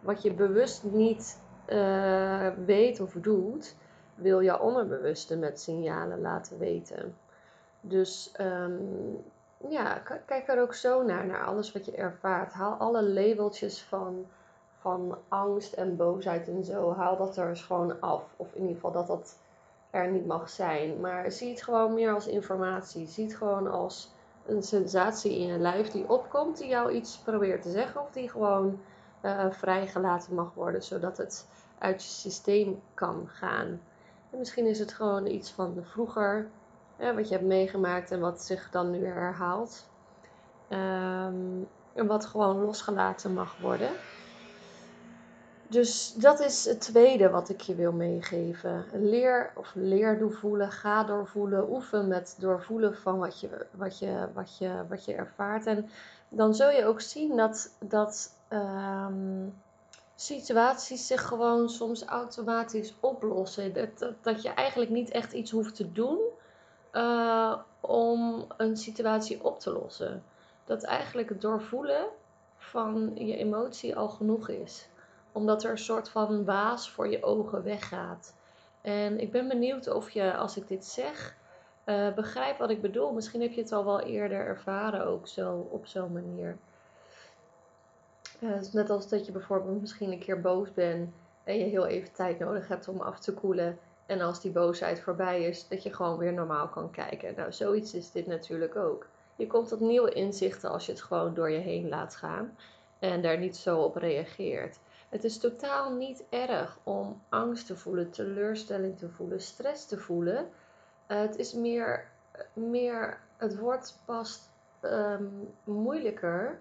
wat 0.00 0.22
je 0.22 0.32
bewust 0.32 0.84
niet 0.84 1.40
uh, 1.72 2.48
weet 2.64 3.00
of 3.00 3.12
doet, 3.12 3.76
wil 4.14 4.40
je 4.40 4.60
onderbewuste 4.60 5.36
met 5.36 5.60
signalen 5.60 6.20
laten 6.20 6.58
weten. 6.58 7.16
Dus 7.80 8.34
um, 8.40 9.24
ja, 9.68 10.02
kijk 10.26 10.48
er 10.48 10.60
ook 10.60 10.74
zo 10.74 11.02
naar, 11.02 11.26
naar 11.26 11.44
alles 11.44 11.72
wat 11.72 11.84
je 11.84 11.92
ervaart. 11.92 12.52
Haal 12.52 12.74
alle 12.74 13.02
labeltjes 13.02 13.82
van, 13.82 14.26
van 14.80 15.18
angst 15.28 15.72
en 15.72 15.96
boosheid 15.96 16.48
en 16.48 16.64
zo, 16.64 16.92
haal 16.94 17.16
dat 17.16 17.36
er 17.36 17.48
eens 17.48 17.62
gewoon 17.62 18.00
af. 18.00 18.34
Of 18.36 18.52
in 18.52 18.60
ieder 18.60 18.74
geval 18.74 18.92
dat 18.92 19.06
dat 19.06 19.38
er 19.90 20.10
niet 20.10 20.26
mag 20.26 20.50
zijn. 20.50 21.00
Maar 21.00 21.30
zie 21.30 21.50
het 21.50 21.62
gewoon 21.62 21.94
meer 21.94 22.14
als 22.14 22.26
informatie. 22.26 23.06
Zie 23.06 23.24
het 23.24 23.34
gewoon 23.34 23.70
als 23.70 24.12
een 24.46 24.62
sensatie 24.62 25.38
in 25.38 25.46
je 25.46 25.58
lijf 25.58 25.90
die 25.90 26.08
opkomt, 26.08 26.58
die 26.58 26.68
jou 26.68 26.92
iets 26.92 27.18
probeert 27.18 27.62
te 27.62 27.70
zeggen. 27.70 28.00
Of 28.00 28.10
die 28.10 28.28
gewoon 28.28 28.80
uh, 29.22 29.50
vrijgelaten 29.50 30.34
mag 30.34 30.54
worden, 30.54 30.82
zodat 30.82 31.16
het 31.16 31.46
uit 31.82 32.02
je 32.02 32.08
systeem 32.08 32.82
kan 32.94 33.28
gaan. 33.28 33.80
En 34.30 34.38
misschien 34.38 34.66
is 34.66 34.78
het 34.78 34.92
gewoon 34.92 35.26
iets 35.26 35.50
van 35.50 35.76
vroeger 35.80 36.48
wat 37.14 37.28
je 37.28 37.34
hebt 37.34 37.46
meegemaakt 37.46 38.10
en 38.10 38.20
wat 38.20 38.42
zich 38.42 38.70
dan 38.70 38.90
nu 38.90 39.06
herhaalt. 39.06 39.88
Um, 40.68 41.68
en 41.94 42.06
wat 42.06 42.26
gewoon 42.26 42.64
losgelaten 42.64 43.32
mag 43.32 43.58
worden. 43.58 43.90
Dus 45.68 46.14
dat 46.14 46.40
is 46.40 46.64
het 46.64 46.80
tweede 46.80 47.30
wat 47.30 47.48
ik 47.48 47.60
je 47.60 47.74
wil 47.74 47.92
meegeven. 47.92 48.84
Leer 48.92 49.52
of 49.54 49.72
leer 49.74 50.18
doorvoelen, 50.18 50.70
ga 50.70 51.04
doorvoelen, 51.04 51.70
oefen 51.70 52.08
met 52.08 52.36
doorvoelen 52.38 52.96
van 52.96 53.18
wat 53.18 53.40
je, 53.40 53.66
wat 53.70 53.98
je, 53.98 54.28
wat 54.34 54.58
je, 54.58 54.84
wat 54.88 55.04
je 55.04 55.14
ervaart. 55.14 55.66
En 55.66 55.88
dan 56.28 56.54
zul 56.54 56.70
je 56.70 56.86
ook 56.86 57.00
zien 57.00 57.36
dat, 57.36 57.76
dat 57.78 58.30
um, 58.50 59.54
situaties 60.26 61.06
zich 61.06 61.22
gewoon 61.22 61.68
soms 61.68 62.04
automatisch 62.04 62.94
oplossen. 63.00 63.72
Dat, 63.72 64.14
dat, 64.22 64.42
je 64.42 64.48
eigenlijk 64.48 64.90
niet 64.90 65.10
echt 65.10 65.32
iets 65.32 65.50
hoeft 65.50 65.74
te 65.74 65.92
doen 65.92 66.18
uh, 66.92 67.58
om 67.80 68.44
een 68.56 68.76
situatie 68.76 69.44
op 69.44 69.60
te 69.60 69.72
lossen. 69.72 70.24
Dat 70.64 70.82
eigenlijk 70.82 71.28
het 71.28 71.40
doorvoelen 71.40 72.06
van 72.56 73.10
je 73.14 73.36
emotie 73.36 73.96
al 73.96 74.08
genoeg 74.08 74.48
is. 74.48 74.88
Omdat 75.32 75.64
er 75.64 75.70
een 75.70 75.78
soort 75.78 76.08
van 76.08 76.44
waas 76.44 76.90
voor 76.90 77.08
je 77.08 77.22
ogen 77.22 77.62
weggaat. 77.62 78.34
En 78.80 79.20
ik 79.20 79.32
ben 79.32 79.48
benieuwd 79.48 79.92
of 79.92 80.10
je, 80.10 80.34
als 80.34 80.56
ik 80.56 80.68
dit 80.68 80.84
zeg, 80.84 81.36
uh, 81.86 82.14
begrijpt 82.14 82.58
wat 82.58 82.70
ik 82.70 82.80
bedoel. 82.80 83.12
Misschien 83.12 83.40
heb 83.40 83.52
je 83.52 83.60
het 83.60 83.72
al 83.72 83.84
wel 83.84 84.00
eerder 84.00 84.38
ervaren, 84.38 85.06
ook 85.06 85.28
zo 85.28 85.68
op 85.70 85.86
zo'n 85.86 86.12
manier. 86.12 86.58
Uh, 88.42 88.50
net 88.72 88.90
als 88.90 89.08
dat 89.08 89.26
je 89.26 89.32
bijvoorbeeld 89.32 89.80
misschien 89.80 90.12
een 90.12 90.18
keer 90.18 90.40
boos 90.40 90.72
bent 90.72 91.14
en 91.44 91.58
je 91.58 91.64
heel 91.64 91.86
even 91.86 92.12
tijd 92.12 92.38
nodig 92.38 92.68
hebt 92.68 92.88
om 92.88 93.00
af 93.00 93.18
te 93.18 93.34
koelen. 93.34 93.78
En 94.06 94.20
als 94.20 94.40
die 94.40 94.50
boosheid 94.50 95.00
voorbij 95.00 95.42
is, 95.42 95.68
dat 95.68 95.82
je 95.82 95.94
gewoon 95.94 96.18
weer 96.18 96.32
normaal 96.32 96.68
kan 96.68 96.90
kijken. 96.90 97.34
Nou, 97.36 97.52
zoiets 97.52 97.94
is 97.94 98.10
dit 98.10 98.26
natuurlijk 98.26 98.76
ook. 98.76 99.06
Je 99.36 99.46
komt 99.46 99.68
tot 99.68 99.80
nieuwe 99.80 100.12
inzichten 100.12 100.70
als 100.70 100.86
je 100.86 100.92
het 100.92 101.02
gewoon 101.02 101.34
door 101.34 101.50
je 101.50 101.58
heen 101.58 101.88
laat 101.88 102.16
gaan 102.16 102.56
en 102.98 103.22
daar 103.22 103.38
niet 103.38 103.56
zo 103.56 103.80
op 103.80 103.96
reageert. 103.96 104.78
Het 105.08 105.24
is 105.24 105.38
totaal 105.38 105.92
niet 105.92 106.24
erg 106.28 106.78
om 106.82 107.22
angst 107.28 107.66
te 107.66 107.76
voelen, 107.76 108.10
teleurstelling 108.10 108.98
te 108.98 109.08
voelen, 109.08 109.40
stress 109.40 109.86
te 109.86 109.98
voelen. 109.98 110.48
het 111.06 111.36
is 111.36 111.54
meer, 111.54 112.10
meer, 112.52 113.20
het 113.36 113.58
wordt 113.58 113.98
pas 114.04 114.40
ehm, 114.80 115.24
moeilijker. 115.64 116.60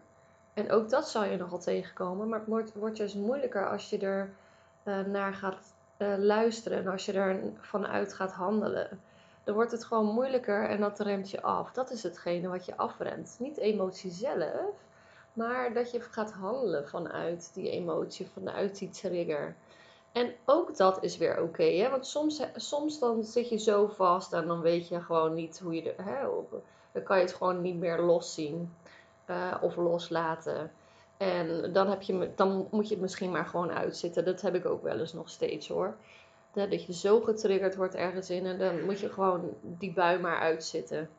En 0.53 0.71
ook 0.71 0.89
dat 0.89 1.09
zal 1.09 1.23
je 1.23 1.37
nogal 1.37 1.59
tegenkomen, 1.59 2.29
maar 2.29 2.39
het 2.39 2.47
wordt, 2.47 2.73
wordt 2.73 2.97
juist 2.97 3.15
moeilijker 3.15 3.69
als 3.69 3.89
je 3.89 3.97
er 3.97 4.29
uh, 4.85 4.99
naar 4.99 5.33
gaat 5.33 5.73
uh, 5.97 6.13
luisteren 6.17 6.77
en 6.77 6.87
als 6.87 7.05
je 7.05 7.13
er 7.13 7.39
vanuit 7.59 8.13
gaat 8.13 8.31
handelen, 8.31 9.01
dan 9.43 9.55
wordt 9.55 9.71
het 9.71 9.85
gewoon 9.85 10.05
moeilijker 10.05 10.69
en 10.69 10.79
dat 10.79 10.99
remt 10.99 11.31
je 11.31 11.41
af. 11.41 11.71
Dat 11.71 11.91
is 11.91 12.03
hetgene 12.03 12.47
wat 12.47 12.65
je 12.65 12.77
afremt. 12.77 13.35
Niet 13.39 13.57
emotie 13.57 14.11
zelf, 14.11 14.75
maar 15.33 15.73
dat 15.73 15.91
je 15.91 16.01
gaat 16.01 16.31
handelen 16.31 16.87
vanuit 16.87 17.51
die 17.53 17.69
emotie, 17.69 18.27
vanuit 18.33 18.77
die 18.77 18.89
trigger. 18.89 19.55
En 20.11 20.33
ook 20.45 20.77
dat 20.77 21.03
is 21.03 21.17
weer 21.17 21.41
oké, 21.41 21.89
want 21.89 22.05
soms, 22.07 22.41
soms 22.55 22.99
dan 22.99 23.23
zit 23.23 23.49
je 23.49 23.57
zo 23.57 23.87
vast 23.87 24.33
en 24.33 24.47
dan 24.47 24.61
weet 24.61 24.87
je 24.87 25.01
gewoon 25.01 25.33
niet 25.33 25.59
hoe 25.59 25.75
je 25.75 25.93
er, 25.93 26.05
hè, 26.05 26.27
dan 26.91 27.03
kan 27.03 27.17
je 27.17 27.23
het 27.23 27.33
gewoon 27.33 27.61
niet 27.61 27.77
meer 27.77 28.01
loszien 28.01 28.75
uh, 29.29 29.55
of 29.61 29.75
loslaten. 29.75 30.71
En 31.17 31.73
dan, 31.73 31.89
heb 31.89 32.01
je, 32.01 32.31
dan 32.35 32.67
moet 32.71 32.87
je 32.87 32.93
het 32.93 33.01
misschien 33.01 33.31
maar 33.31 33.45
gewoon 33.45 33.71
uitzitten. 33.71 34.25
Dat 34.25 34.41
heb 34.41 34.55
ik 34.55 34.65
ook 34.65 34.83
wel 34.83 34.99
eens 34.99 35.13
nog 35.13 35.29
steeds 35.29 35.67
hoor. 35.67 35.95
Dat 36.51 36.85
je 36.85 36.93
zo 36.93 37.21
getriggerd 37.21 37.75
wordt 37.75 37.95
ergens 37.95 38.29
in 38.29 38.45
en 38.45 38.57
dan 38.57 38.85
moet 38.85 38.99
je 38.99 39.09
gewoon 39.09 39.49
die 39.61 39.93
bui 39.93 40.19
maar 40.19 40.39
uitzitten. 40.39 41.09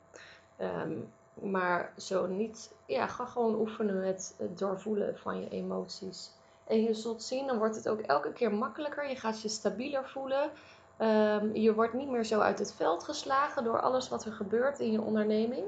Ehm, 0.57 0.93
maar 1.35 1.93
zo 1.97 2.27
niet, 2.27 2.73
ja, 2.87 3.07
ga 3.07 3.25
gewoon 3.25 3.55
oefenen 3.55 4.01
met 4.01 4.35
het 4.39 4.59
doorvoelen 4.59 5.19
van 5.19 5.41
je 5.41 5.49
emoties. 5.49 6.31
En 6.67 6.83
je 6.83 6.95
zult 6.95 7.23
zien, 7.23 7.47
dan 7.47 7.59
wordt 7.59 7.77
het 7.77 7.89
ook 7.89 8.01
elke 8.01 8.33
keer 8.33 8.55
makkelijker. 8.55 9.09
Je 9.09 9.17
gaat 9.17 9.43
je 9.43 9.49
stabieler 9.49 10.09
voelen. 10.09 10.51
Um, 10.99 11.57
je 11.57 11.75
wordt 11.75 11.93
niet 11.93 12.09
meer 12.09 12.25
zo 12.25 12.41
uit 12.41 12.59
het 12.59 12.75
veld 12.75 13.05
geslagen 13.05 13.65
door 13.65 13.81
alles 13.81 14.09
wat 14.09 14.25
er 14.25 14.33
gebeurt 14.33 14.79
in 14.79 14.93
je 14.93 15.01
onderneming. 15.01 15.65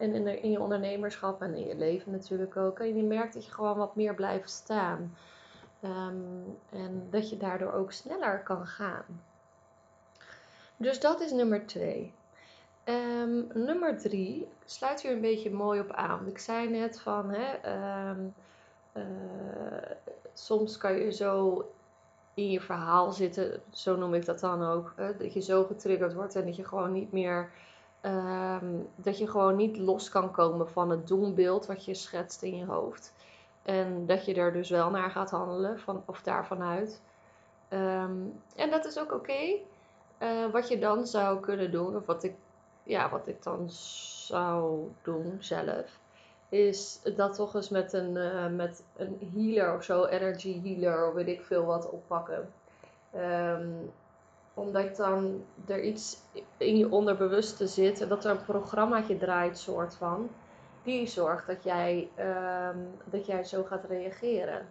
En 0.00 0.14
in, 0.14 0.42
in 0.42 0.50
je 0.50 0.60
ondernemerschap 0.60 1.42
en 1.42 1.54
in 1.54 1.66
je 1.66 1.76
leven 1.76 2.12
natuurlijk 2.12 2.56
ook. 2.56 2.78
En 2.78 2.96
je 2.96 3.02
merkt 3.02 3.34
dat 3.34 3.44
je 3.44 3.52
gewoon 3.52 3.76
wat 3.76 3.96
meer 3.96 4.14
blijft 4.14 4.50
staan. 4.50 5.16
Ehm, 5.80 6.14
en 6.70 7.06
dat 7.10 7.30
je 7.30 7.36
daardoor 7.36 7.72
ook 7.72 7.92
sneller 7.92 8.42
kan 8.42 8.66
gaan. 8.66 9.04
Dus 10.76 11.00
dat 11.00 11.20
is 11.20 11.32
nummer 11.32 11.66
twee. 11.66 12.12
Um, 12.84 13.46
nummer 13.54 13.98
drie 13.98 14.48
sluit 14.64 15.02
hier 15.02 15.12
een 15.12 15.20
beetje 15.20 15.50
mooi 15.50 15.80
op 15.80 15.90
aan. 15.90 16.26
Ik 16.26 16.38
zei 16.38 16.68
net 16.68 17.00
van, 17.00 17.30
hè, 17.30 17.52
ehm, 17.52 18.20
eh, 18.92 19.90
soms 20.32 20.76
kan 20.76 20.92
je 20.92 21.12
zo 21.12 21.64
in 22.34 22.50
je 22.50 22.60
verhaal 22.60 23.12
zitten, 23.12 23.62
zo 23.70 23.96
noem 23.96 24.14
ik 24.14 24.24
dat 24.24 24.40
dan 24.40 24.62
ook, 24.62 24.92
hè, 24.96 25.16
dat 25.16 25.32
je 25.32 25.40
zo 25.40 25.64
getriggerd 25.64 26.14
wordt 26.14 26.34
en 26.36 26.44
dat 26.44 26.56
je 26.56 26.64
gewoon 26.64 26.92
niet 26.92 27.12
meer 27.12 27.50
Ehm, 28.00 28.66
dat 28.94 29.18
je 29.18 29.28
gewoon 29.28 29.56
niet 29.56 29.78
los 29.78 30.08
kan 30.08 30.30
komen 30.30 30.68
van 30.68 30.90
het 30.90 31.06
doelbeeld 31.06 31.66
wat 31.66 31.84
je 31.84 31.94
schetst 31.94 32.42
in 32.42 32.56
je 32.56 32.64
hoofd. 32.64 33.14
En 33.62 34.06
dat 34.06 34.24
je 34.24 34.34
er 34.34 34.52
dus 34.52 34.70
wel 34.70 34.90
naar 34.90 35.10
gaat 35.10 35.30
handelen, 35.30 35.80
van, 35.80 36.02
of 36.06 36.22
daarvan 36.22 36.62
uit. 36.62 37.02
Ehm, 37.68 38.16
en 38.56 38.70
dat 38.70 38.84
is 38.84 38.98
ook 38.98 39.12
oké. 39.12 39.58
Eh, 40.18 40.46
wat 40.52 40.68
je 40.68 40.78
dan 40.78 41.06
zou 41.06 41.40
kunnen 41.40 41.70
doen, 41.70 41.96
of 41.96 42.06
wat 42.06 42.22
ik, 42.22 42.34
ja, 42.82 43.10
wat 43.10 43.26
ik 43.26 43.42
dan 43.42 43.70
zou 43.70 44.88
doen 45.02 45.36
zelf, 45.38 45.98
is 46.48 47.00
dat 47.16 47.34
toch 47.34 47.54
eens 47.54 47.68
met 47.68 47.92
een, 47.92 48.16
uh, 48.16 48.46
met 48.46 48.82
een 48.96 49.32
healer 49.34 49.74
of 49.76 49.82
zo, 49.82 50.04
energy 50.04 50.62
healer 50.62 51.08
of 51.08 51.14
weet 51.14 51.28
ik 51.28 51.42
veel 51.42 51.64
wat 51.64 51.90
oppakken. 51.90 52.52
Um, 53.16 53.92
omdat 54.60 54.96
dan 54.96 55.44
er 55.66 55.82
iets 55.82 56.18
in 56.56 56.76
je 56.76 56.90
onderbewuste 56.90 57.66
zit 57.66 58.00
en 58.00 58.08
dat 58.08 58.24
er 58.24 58.30
een 58.30 58.44
programmaatje 58.44 59.16
draait, 59.16 59.58
soort 59.58 59.94
van. 59.94 60.30
die 60.82 61.06
zorgt 61.06 61.46
dat 61.46 61.62
jij, 61.62 62.08
ehm, 62.14 62.78
dat 63.04 63.26
jij 63.26 63.44
zo 63.44 63.64
gaat 63.64 63.84
reageren. 63.84 64.66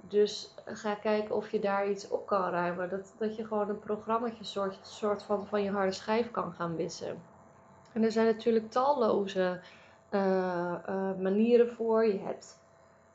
Dus 0.00 0.54
ga 0.64 0.94
kijken 0.94 1.34
of 1.34 1.50
je 1.50 1.60
daar 1.60 1.90
iets 1.90 2.08
op 2.08 2.26
kan 2.26 2.50
ruimen. 2.50 2.90
Dat, 2.90 3.14
dat 3.18 3.36
je 3.36 3.46
gewoon 3.46 3.68
een 3.68 3.78
programmaatje 3.78 4.44
soort, 4.44 4.78
soort 4.82 5.22
van, 5.22 5.46
van 5.46 5.62
je 5.62 5.70
harde 5.70 5.92
schijf 5.92 6.30
kan 6.30 6.52
gaan 6.52 6.76
wissen. 6.76 7.22
En 7.92 8.02
er 8.02 8.12
zijn 8.12 8.26
natuurlijk 8.26 8.70
talloze 8.70 9.60
uh, 10.10 10.74
uh, 10.88 11.10
manieren 11.20 11.72
voor. 11.72 12.06
Je 12.06 12.18
hebt, 12.18 12.58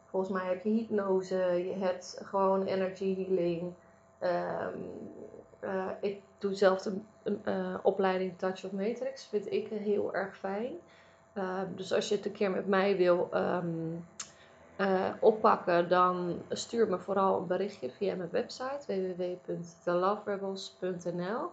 volgens 0.06 0.32
mij 0.32 0.48
heb 0.48 0.64
je 0.64 0.70
hypnose, 0.70 1.36
je 1.36 1.76
hebt 1.80 2.22
gewoon 2.24 2.66
energy 2.66 3.16
healing. 3.16 3.74
Um, 4.22 5.14
uh, 5.66 5.88
ik 6.00 6.22
doe 6.38 6.54
zelf 6.54 6.86
een, 6.86 7.06
een 7.24 7.80
opleiding 7.84 8.38
Touch 8.38 8.66
of 8.66 8.72
Matrix, 8.72 9.26
vind 9.26 9.52
ik 9.52 9.68
heel 9.68 10.14
erg 10.14 10.38
fijn. 10.38 10.74
Ehm, 11.34 11.66
dus 11.76 11.94
als 11.94 12.10
je 12.10 12.16
het 12.16 12.26
een 12.26 12.32
keer 12.32 12.52
met 12.52 12.68
mij 12.68 12.98
wil 12.98 13.30
um, 13.34 14.06
oppakken, 15.20 15.90
dan 15.90 16.42
stuur 16.50 16.88
me 16.88 17.00
vooral 17.00 17.40
een 17.40 17.48
berichtje 17.48 17.92
via 17.92 18.16
mijn 18.16 18.30
website 18.30 18.86
www.theloverebels.nl. 18.88 21.50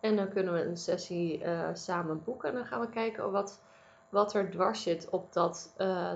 En 0.00 0.16
dan 0.16 0.28
kunnen 0.28 0.52
we 0.52 0.64
een 0.64 0.76
sessie 0.76 1.42
samen 1.72 2.22
boeken. 2.24 2.48
En 2.48 2.54
dan 2.54 2.66
gaan 2.66 2.80
we 2.80 2.88
kijken 2.88 3.30
wat, 3.30 3.60
wat 4.08 4.34
er 4.34 4.50
dwars 4.50 4.82
zit 4.82 5.10
op 5.10 5.32
dat 5.32 5.74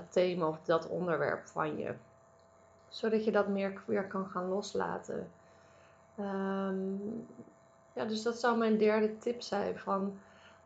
thema 0.09 0.49
of 0.49 0.61
dat 0.63 0.89
onderwerp 0.89 1.47
van 1.47 1.79
je. 1.79 1.95
Zodat 2.89 3.25
je 3.25 3.33
dat 3.33 3.49
meer 3.49 3.83
weer 3.87 4.07
kan 4.07 4.27
gaan 4.27 4.49
loslaten. 4.49 5.31
Um, 6.21 7.27
ja, 7.93 8.05
dus 8.05 8.23
dat 8.23 8.41
zou 8.41 8.59
mijn 8.59 8.79
derde 8.79 9.19
tip 9.19 9.43
zijn. 9.43 9.79
Van 9.79 10.19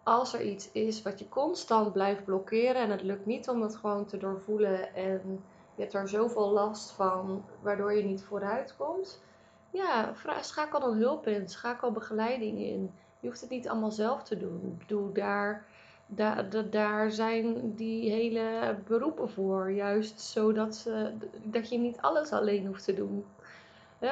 als 0.03 0.35
er 0.35 0.43
iets 0.43 0.73
is 0.73 1.03
wat 1.03 1.19
je 1.19 1.29
constant 1.29 1.93
blijft 1.93 2.25
blokkeren 2.25 2.83
en 2.83 2.90
het 2.90 3.03
lukt 3.03 3.27
niet 3.27 3.49
om 3.49 3.61
dat 3.61 3.77
gewoon 3.77 4.07
te 4.07 4.17
doorvoelen 4.17 4.95
en 4.95 5.45
je 5.75 5.83
hebt 5.83 5.95
er 5.95 6.09
zoveel 6.09 6.51
last 6.51 6.90
van 6.90 7.45
waardoor 7.62 7.93
je 7.95 8.05
niet 8.05 8.23
vooruit 8.23 8.77
komt. 8.77 9.23
Ja, 9.71 10.12
schakel 10.40 10.81
dan 10.81 10.97
hulp 10.97 11.27
in, 11.27 11.49
schakel 11.49 11.93
begeleiding 11.93 12.59
in. 12.59 12.93
Je 13.21 13.29
hoeft 13.29 13.40
het 13.40 13.51
niet 13.51 13.69
allemaal 13.69 13.90
zelf 13.90 14.23
te 14.23 14.37
doen. 14.37 14.83
Doe 14.87 15.12
daar, 15.12 15.67
daar, 16.07 16.71
daar 16.71 17.11
zijn 17.11 17.75
die 17.75 18.11
hele 18.11 18.77
beroepen 18.87 19.31
voor. 19.31 19.71
Juist 19.71 20.21
zodat 20.21 20.77
ze, 20.77 21.12
dat 21.43 21.69
je 21.69 21.79
niet 21.79 22.01
alles 22.01 22.33
alleen 22.33 22.67
hoeft 22.67 22.85
te 22.85 22.95
doen. 22.95 23.25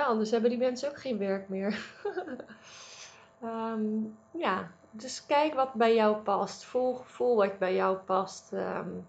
Anders 0.00 0.30
hebben 0.30 0.50
die 0.50 0.58
mensen 0.58 0.88
ook 0.88 1.00
geen 1.00 1.18
werk 1.18 1.48
meer. 1.48 1.84
um, 3.42 4.18
ja, 4.44 4.70
dus 4.90 5.26
kijk 5.26 5.54
wat 5.54 5.74
bij 5.74 5.94
jou 5.94 6.16
past. 6.16 6.64
Voel, 6.64 6.94
voel 6.94 7.36
wat 7.36 7.58
bij 7.58 7.74
jou 7.74 7.96
past. 7.96 8.52
Um, 8.52 9.06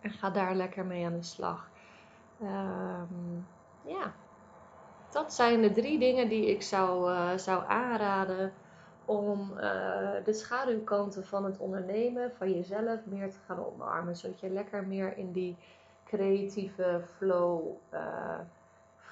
en 0.00 0.10
ga 0.10 0.30
daar 0.30 0.54
lekker 0.54 0.84
mee 0.84 1.06
aan 1.06 1.16
de 1.16 1.22
slag. 1.22 1.70
Um, 2.42 3.46
ja, 3.84 4.12
dat 5.10 5.34
zijn 5.34 5.60
de 5.60 5.72
drie 5.72 5.98
dingen 5.98 6.28
die 6.28 6.46
ik 6.46 6.62
zou, 6.62 7.10
uh, 7.12 7.36
zou 7.36 7.64
aanraden 7.66 8.52
om 9.04 9.50
uh, 9.54 9.60
de 10.24 10.32
schaduwkanten 10.32 11.24
van 11.26 11.44
het 11.44 11.58
ondernemen, 11.58 12.32
van 12.36 12.52
jezelf, 12.52 13.00
meer 13.04 13.30
te 13.30 13.38
gaan 13.46 13.66
omarmen. 13.66 14.16
Zodat 14.16 14.40
je 14.40 14.50
lekker 14.50 14.86
meer 14.86 15.16
in 15.16 15.32
die 15.32 15.56
creatieve 16.04 17.00
flow, 17.16 17.66
uh, 17.94 18.38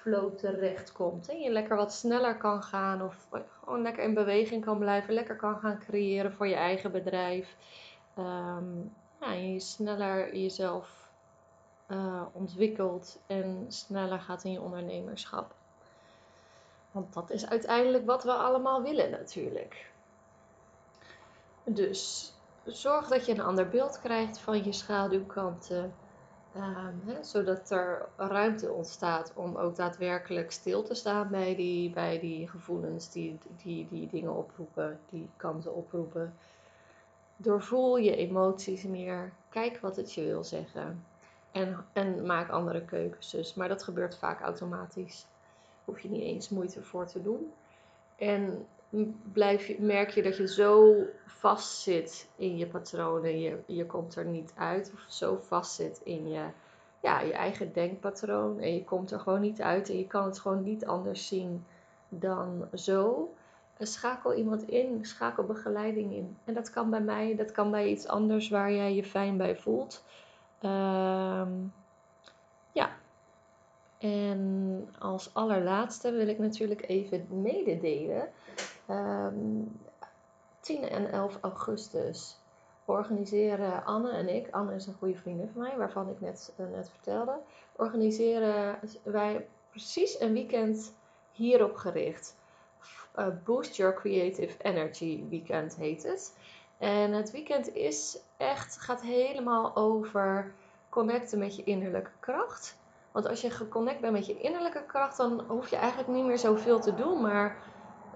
flow 0.06 0.36
terechtkomt. 0.36 1.28
En 1.28 1.40
je 1.40 1.50
lekker 1.50 1.76
wat 1.76 1.92
sneller 1.92 2.36
kan 2.36 2.62
gaan 2.62 3.02
of 3.02 3.28
gewoon 3.60 3.82
lekker 3.82 4.02
in 4.02 4.14
beweging 4.14 4.64
kan 4.64 4.78
blijven. 4.78 5.14
Lekker 5.14 5.36
kan 5.36 5.58
gaan 5.58 5.78
creëren 5.78 6.32
voor 6.32 6.46
je 6.46 6.54
eigen 6.54 6.92
bedrijf. 6.92 7.56
Um, 8.18 8.94
ja, 9.20 9.32
je 9.32 9.60
sneller 9.60 10.36
jezelf 10.36 11.10
uh, 11.88 12.22
ontwikkelt 12.32 13.18
en 13.26 13.64
sneller 13.68 14.20
gaat 14.20 14.44
in 14.44 14.52
je 14.52 14.60
ondernemerschap. 14.60 15.54
Want 16.90 17.14
dat 17.14 17.30
is 17.30 17.48
uiteindelijk 17.48 18.06
wat 18.06 18.24
we 18.24 18.32
allemaal 18.32 18.82
willen 18.82 19.10
natuurlijk. 19.10 19.90
Dus 21.64 22.32
zorg 22.64 23.08
dat 23.08 23.26
je 23.26 23.32
een 23.32 23.40
ander 23.40 23.68
beeld 23.68 24.00
krijgt 24.00 24.38
van 24.38 24.64
je 24.64 24.72
schaduwkanten. 24.72 25.94
Um, 26.56 27.00
hè, 27.04 27.24
zodat 27.24 27.70
er 27.70 28.08
ruimte 28.16 28.72
ontstaat 28.72 29.32
om 29.34 29.56
ook 29.56 29.76
daadwerkelijk 29.76 30.50
stil 30.50 30.82
te 30.82 30.94
staan 30.94 31.28
bij 31.28 31.54
die, 31.54 31.90
bij 31.90 32.20
die 32.20 32.48
gevoelens 32.48 33.12
die, 33.12 33.38
die 33.62 33.88
die 33.90 34.08
dingen 34.10 34.36
oproepen, 34.36 34.98
die 35.10 35.28
kanten 35.36 35.74
oproepen. 35.74 36.34
Doorvoel 37.36 37.96
je 37.96 38.16
emoties 38.16 38.82
meer. 38.82 39.32
Kijk 39.48 39.78
wat 39.80 39.96
het 39.96 40.12
je 40.12 40.24
wil 40.24 40.44
zeggen. 40.44 41.04
En, 41.52 41.84
en 41.92 42.26
maak 42.26 42.48
andere 42.48 42.84
keuzes. 42.84 43.54
Maar 43.54 43.68
dat 43.68 43.82
gebeurt 43.82 44.16
vaak 44.16 44.40
automatisch 44.40 45.26
hoef 45.84 46.00
je 46.00 46.10
niet 46.10 46.22
eens 46.22 46.48
moeite 46.48 46.82
voor 46.82 47.06
te 47.06 47.22
doen. 47.22 47.52
En 48.16 48.66
blijf 49.32 49.78
merk 49.78 50.10
je 50.10 50.22
dat 50.22 50.36
je 50.36 50.48
zo 50.48 50.94
vast 51.24 51.80
zit 51.80 52.28
in 52.36 52.56
je 52.56 52.66
patronen, 52.66 53.40
je, 53.40 53.58
je 53.66 53.86
komt 53.86 54.16
er 54.16 54.24
niet 54.24 54.52
uit, 54.56 54.90
of 54.94 55.04
zo 55.08 55.36
vast 55.36 55.74
zit 55.74 56.00
in 56.04 56.28
je, 56.28 56.44
ja, 57.00 57.20
je 57.20 57.32
eigen 57.32 57.72
denkpatroon 57.72 58.60
en 58.60 58.74
je 58.74 58.84
komt 58.84 59.10
er 59.10 59.20
gewoon 59.20 59.40
niet 59.40 59.62
uit 59.62 59.88
en 59.88 59.98
je 59.98 60.06
kan 60.06 60.24
het 60.24 60.38
gewoon 60.38 60.62
niet 60.62 60.86
anders 60.86 61.26
zien 61.26 61.64
dan 62.08 62.68
zo. 62.74 63.30
Schakel 63.78 64.34
iemand 64.34 64.68
in, 64.68 64.98
schakel 65.04 65.44
begeleiding 65.44 66.12
in. 66.12 66.36
En 66.44 66.54
dat 66.54 66.70
kan 66.70 66.90
bij 66.90 67.00
mij, 67.00 67.34
dat 67.36 67.52
kan 67.52 67.70
bij 67.70 67.88
iets 67.88 68.06
anders 68.06 68.48
waar 68.48 68.72
jij 68.72 68.94
je 68.94 69.04
fijn 69.04 69.36
bij 69.36 69.56
voelt. 69.56 70.04
Um, 70.62 71.72
ja, 72.72 72.90
en 73.98 74.88
als 74.98 75.34
allerlaatste 75.34 76.12
wil 76.12 76.28
ik 76.28 76.38
natuurlijk 76.38 76.88
even 76.88 77.26
mededelen. 77.30 78.28
Um, 78.90 78.96
ehm, 78.96 80.08
10 80.60 80.88
en 80.88 81.12
11 81.12 81.38
augustus 81.40 82.36
organiseren 82.84 83.84
Anne 83.84 84.10
en 84.10 84.28
ik, 84.28 84.50
Anne 84.50 84.74
is 84.74 84.86
een 84.86 84.94
goede 84.94 85.18
vriendin 85.18 85.50
van 85.52 85.62
mij, 85.62 85.76
waarvan 85.76 86.08
ik 86.08 86.20
net, 86.20 86.52
uh, 86.60 86.66
net 86.70 86.90
vertelde, 86.90 87.38
organiseren 87.72 88.78
wij 89.02 89.48
precies 89.70 90.20
een 90.20 90.32
weekend 90.32 90.94
hierop 91.32 91.76
gericht. 91.76 92.36
Uh, 93.18 93.26
Boost 93.44 93.76
Your 93.76 93.94
Creative 93.94 94.62
Energy 94.62 95.24
Weekend 95.28 95.76
heet 95.76 96.02
het. 96.02 96.36
En 96.78 97.12
het 97.12 97.30
weekend 97.30 97.74
is 97.74 98.18
echt, 98.36 98.76
gaat 98.76 99.02
helemaal 99.02 99.76
over 99.76 100.54
connecten 100.88 101.38
met 101.38 101.56
je 101.56 101.64
innerlijke 101.64 102.10
kracht. 102.20 102.76
Want 103.12 103.28
als 103.28 103.40
je 103.40 103.50
geconnect 103.50 104.00
bent 104.00 104.12
met 104.12 104.26
je 104.26 104.40
innerlijke 104.40 104.84
kracht, 104.86 105.16
dan 105.16 105.44
hoef 105.48 105.68
je 105.68 105.76
eigenlijk 105.76 106.08
niet 106.08 106.24
meer 106.24 106.38
zoveel 106.38 106.80
te 106.80 106.94
doen. 106.94 107.20
Maar 107.20 107.56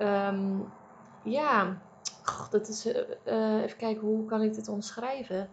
um, 0.01 0.73
ja, 1.23 1.79
dat 2.51 2.69
is. 2.69 2.87
Uh, 2.87 3.63
even 3.63 3.77
kijken, 3.77 4.01
hoe 4.01 4.25
kan 4.25 4.43
ik 4.43 4.55
dit 4.55 4.69
omschrijven? 4.69 5.49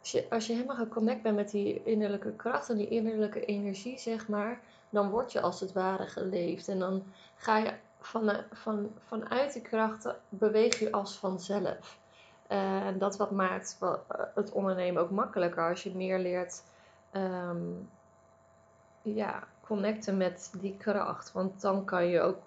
Als 0.00 0.10
je, 0.10 0.26
als 0.30 0.46
je 0.46 0.52
helemaal 0.52 0.76
geconnect 0.76 1.22
bent 1.22 1.36
met 1.36 1.50
die 1.50 1.82
innerlijke 1.84 2.32
kracht 2.32 2.70
en 2.70 2.76
die 2.76 2.88
innerlijke 2.88 3.44
energie, 3.44 3.98
zeg 3.98 4.28
maar, 4.28 4.60
dan 4.90 5.10
word 5.10 5.32
je 5.32 5.40
als 5.40 5.60
het 5.60 5.72
ware 5.72 6.06
geleefd. 6.06 6.68
En 6.68 6.78
dan 6.78 7.04
ga 7.36 7.56
je 7.56 7.74
van, 8.00 8.32
van, 8.52 8.90
vanuit 9.06 9.52
die 9.52 9.62
krachten 9.62 10.16
beweeg 10.28 10.78
je 10.78 10.92
als 10.92 11.18
vanzelf. 11.18 11.98
En 12.46 12.98
dat 12.98 13.16
wat 13.16 13.30
maakt 13.30 13.78
het 14.34 14.52
ondernemen 14.52 15.02
ook 15.02 15.10
makkelijker 15.10 15.68
als 15.68 15.82
je 15.82 15.96
meer 15.96 16.18
leert 16.18 16.62
um, 17.12 17.88
ja, 19.02 19.42
connecten 19.60 20.16
met 20.16 20.52
die 20.60 20.76
kracht. 20.76 21.32
Want 21.32 21.60
dan 21.60 21.84
kan 21.84 22.06
je 22.06 22.20
ook 22.20 22.38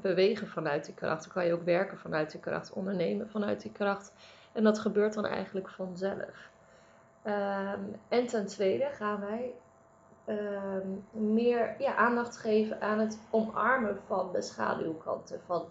bewegen 0.00 0.48
vanuit 0.48 0.84
die 0.84 0.94
kracht. 0.94 1.24
Dan 1.24 1.32
kan 1.32 1.46
je 1.46 1.52
ook 1.52 1.64
werken 1.64 1.98
vanuit 1.98 2.30
die 2.30 2.40
kracht, 2.40 2.72
ondernemen 2.72 3.28
vanuit 3.28 3.62
die 3.62 3.72
kracht. 3.72 4.12
En 4.52 4.64
dat 4.64 4.78
gebeurt 4.78 5.14
dan 5.14 5.26
eigenlijk 5.26 5.68
vanzelf. 5.68 6.50
Um, 7.24 7.96
en 8.08 8.26
ten 8.26 8.46
tweede 8.46 8.88
gaan 8.92 9.20
wij 9.20 9.54
um, 10.26 11.04
meer 11.34 11.74
ja, 11.78 11.94
aandacht 11.94 12.36
geven 12.36 12.80
aan 12.80 12.98
het 12.98 13.18
omarmen 13.30 13.98
van 14.06 14.32
de 14.32 14.42
schaduwkanten 14.42 15.40
van 15.46 15.64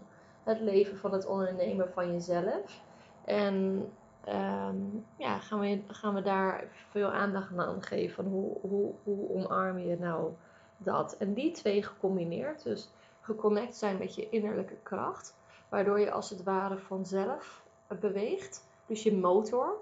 het 0.43 0.59
leven, 0.59 0.97
van 0.97 1.13
het 1.13 1.25
ondernemen 1.25 1.91
van 1.91 2.11
jezelf. 2.11 2.81
En 3.25 3.89
um, 4.27 5.05
ja, 5.17 5.37
gaan, 5.37 5.59
we, 5.59 5.81
gaan 5.87 6.13
we 6.13 6.21
daar 6.21 6.63
veel 6.89 7.11
aandacht 7.11 7.57
aan 7.57 7.83
geven. 7.83 8.25
Hoe, 8.25 8.57
hoe, 8.61 8.93
hoe 9.03 9.29
omarm 9.29 9.77
je 9.77 9.97
nou 9.99 10.31
dat? 10.77 11.17
En 11.17 11.33
die 11.33 11.51
twee 11.51 11.83
gecombineerd, 11.83 12.63
dus 12.63 12.91
geconnect 13.29 13.75
zijn 13.75 13.97
met 13.97 14.15
je 14.15 14.29
innerlijke 14.29 14.77
kracht, 14.83 15.35
waardoor 15.69 15.99
je 15.99 16.11
als 16.11 16.29
het 16.29 16.43
ware 16.43 16.77
vanzelf 16.77 17.63
beweegt. 17.99 18.63
Dus 18.85 19.03
je 19.03 19.15
motor, 19.15 19.73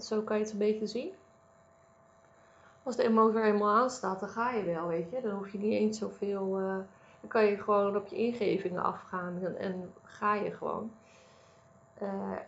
zo 0.00 0.22
kan 0.22 0.36
je 0.36 0.42
het 0.42 0.52
een 0.52 0.58
beetje 0.58 0.86
zien. 0.86 1.12
Als 2.82 2.96
de 2.96 3.10
motor 3.10 3.42
helemaal 3.42 3.76
aanstaat, 3.76 4.20
dan 4.20 4.28
ga 4.28 4.50
je 4.50 4.64
wel, 4.64 4.86
weet 4.86 5.10
je. 5.10 5.20
Dan 5.20 5.34
hoef 5.34 5.52
je 5.52 5.58
niet 5.58 5.72
eens 5.72 5.98
zoveel. 5.98 6.60
Uh, 6.60 6.76
dan 7.20 7.28
kan 7.28 7.44
je 7.44 7.56
gewoon 7.56 7.96
op 7.96 8.06
je 8.06 8.16
ingevingen 8.16 8.82
afgaan 8.82 9.56
en, 9.58 9.92
ga 10.02 10.34
je 10.34 10.50
gewoon. 10.50 10.92
Uh, 12.02 12.38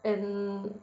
en 0.00 0.82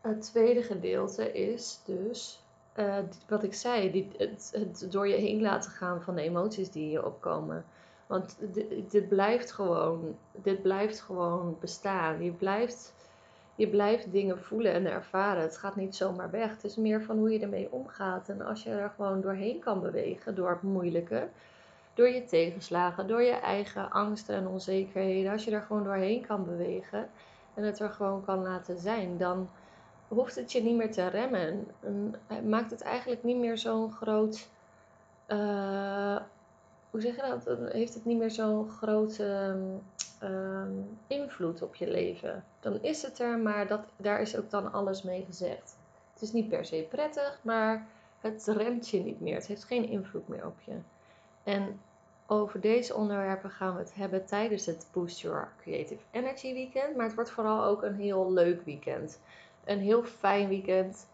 het 0.00 0.22
tweede 0.22 0.62
gedeelte 0.62 1.32
is 1.32 1.80
dus 1.84 2.45
uh, 2.78 2.96
wat 3.28 3.42
ik 3.42 3.54
zei, 3.54 4.08
het, 4.16 4.86
door 4.90 5.08
je 5.08 5.14
heen 5.14 5.40
laten 5.40 5.70
gaan 5.70 6.02
van 6.02 6.14
de 6.14 6.22
emoties 6.22 6.70
die 6.70 6.90
je 6.90 7.04
opkomen. 7.04 7.64
Want 8.06 8.38
dit, 8.40 8.90
dit, 8.90 9.08
blijft 9.08 9.52
gewoon, 9.52 10.16
dit 10.32 10.62
blijft 10.62 11.00
gewoon 11.00 11.56
bestaan. 11.60 12.22
Je 12.24 12.30
blijft, 12.30 12.94
je 13.54 13.68
blijft 13.68 14.12
dingen 14.12 14.38
voelen 14.38 14.72
en 14.72 14.86
ervaren. 14.86 15.42
Het 15.42 15.58
gaat 15.58 15.76
niet 15.76 15.96
zomaar 15.96 16.30
weg. 16.30 16.50
Het 16.50 16.64
is 16.64 16.76
meer 16.76 17.02
van 17.02 17.18
hoe 17.18 17.32
je 17.32 17.38
ermee 17.38 17.72
omgaat. 17.72 18.28
En 18.28 18.42
als 18.42 18.62
je 18.62 18.70
er 18.70 18.92
gewoon 18.96 19.20
doorheen 19.20 19.58
kan 19.58 19.80
bewegen, 19.80 20.34
door 20.34 20.50
het 20.50 20.62
moeilijke, 20.62 21.28
door 21.94 22.08
je 22.08 22.24
tegenslagen, 22.24 23.06
door 23.06 23.22
je 23.22 23.34
eigen 23.34 23.90
angsten 23.90 24.34
en 24.34 24.46
onzekerheden. 24.46 25.32
Als 25.32 25.44
je 25.44 25.50
er 25.50 25.62
gewoon 25.62 25.84
doorheen 25.84 26.26
kan 26.26 26.44
bewegen 26.44 27.08
en 27.54 27.64
het 27.64 27.78
er 27.78 27.90
gewoon 27.90 28.24
kan 28.24 28.42
laten 28.42 28.78
zijn, 28.78 29.18
dan 29.18 29.48
hoeft 30.08 30.34
het 30.34 30.52
je 30.52 30.62
niet 30.62 30.76
meer 30.76 30.92
te 30.92 31.06
remmen. 31.08 31.66
En 31.80 32.48
maakt 32.48 32.70
het 32.70 32.82
eigenlijk 32.82 33.22
niet 33.22 33.36
meer 33.36 33.58
zo'n 33.58 33.92
groot. 33.92 34.48
Uh, 35.28 36.16
hoe 36.90 37.00
zeg 37.00 37.16
je 37.16 37.22
dat? 37.22 37.72
Heeft 37.72 37.94
het 37.94 38.04
niet 38.04 38.18
meer 38.18 38.30
zo'n 38.30 38.70
grote 38.70 39.56
uh, 40.22 40.62
invloed 41.06 41.62
op 41.62 41.74
je 41.74 41.90
leven. 41.90 42.44
Dan 42.60 42.82
is 42.82 43.02
het 43.02 43.18
er, 43.18 43.38
maar 43.38 43.66
dat, 43.66 43.80
daar 43.96 44.20
is 44.20 44.36
ook 44.36 44.50
dan 44.50 44.72
alles 44.72 45.02
mee 45.02 45.24
gezegd. 45.24 45.76
Het 46.12 46.22
is 46.22 46.32
niet 46.32 46.48
per 46.48 46.64
se 46.64 46.86
prettig, 46.90 47.38
maar 47.42 47.86
het 48.20 48.46
remt 48.46 48.88
je 48.88 49.00
niet 49.00 49.20
meer. 49.20 49.34
Het 49.34 49.46
heeft 49.46 49.64
geen 49.64 49.88
invloed 49.88 50.28
meer 50.28 50.46
op 50.46 50.60
je. 50.64 50.74
En 51.42 51.80
over 52.26 52.60
deze 52.60 52.94
onderwerpen 52.94 53.50
gaan 53.50 53.72
we 53.72 53.78
het 53.78 53.94
hebben 53.94 54.26
tijdens 54.26 54.66
het 54.66 54.88
Boost 54.92 55.20
Your 55.20 55.52
Creative 55.60 56.02
Energy 56.10 56.52
Weekend. 56.52 56.96
Maar 56.96 57.06
het 57.06 57.14
wordt 57.14 57.30
vooral 57.30 57.64
ook 57.64 57.82
een 57.82 57.94
heel 57.94 58.32
leuk 58.32 58.62
weekend 58.64 59.18
een 59.66 59.80
heel 59.80 60.04
fijn 60.04 60.48
weekend. 60.48 61.08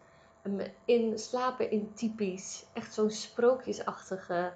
In, 0.85 1.19
slapen 1.19 1.71
in 1.71 1.93
typisch. 1.93 2.65
Echt 2.73 2.93
zo'n 2.93 3.09
sprookjesachtige, 3.09 4.51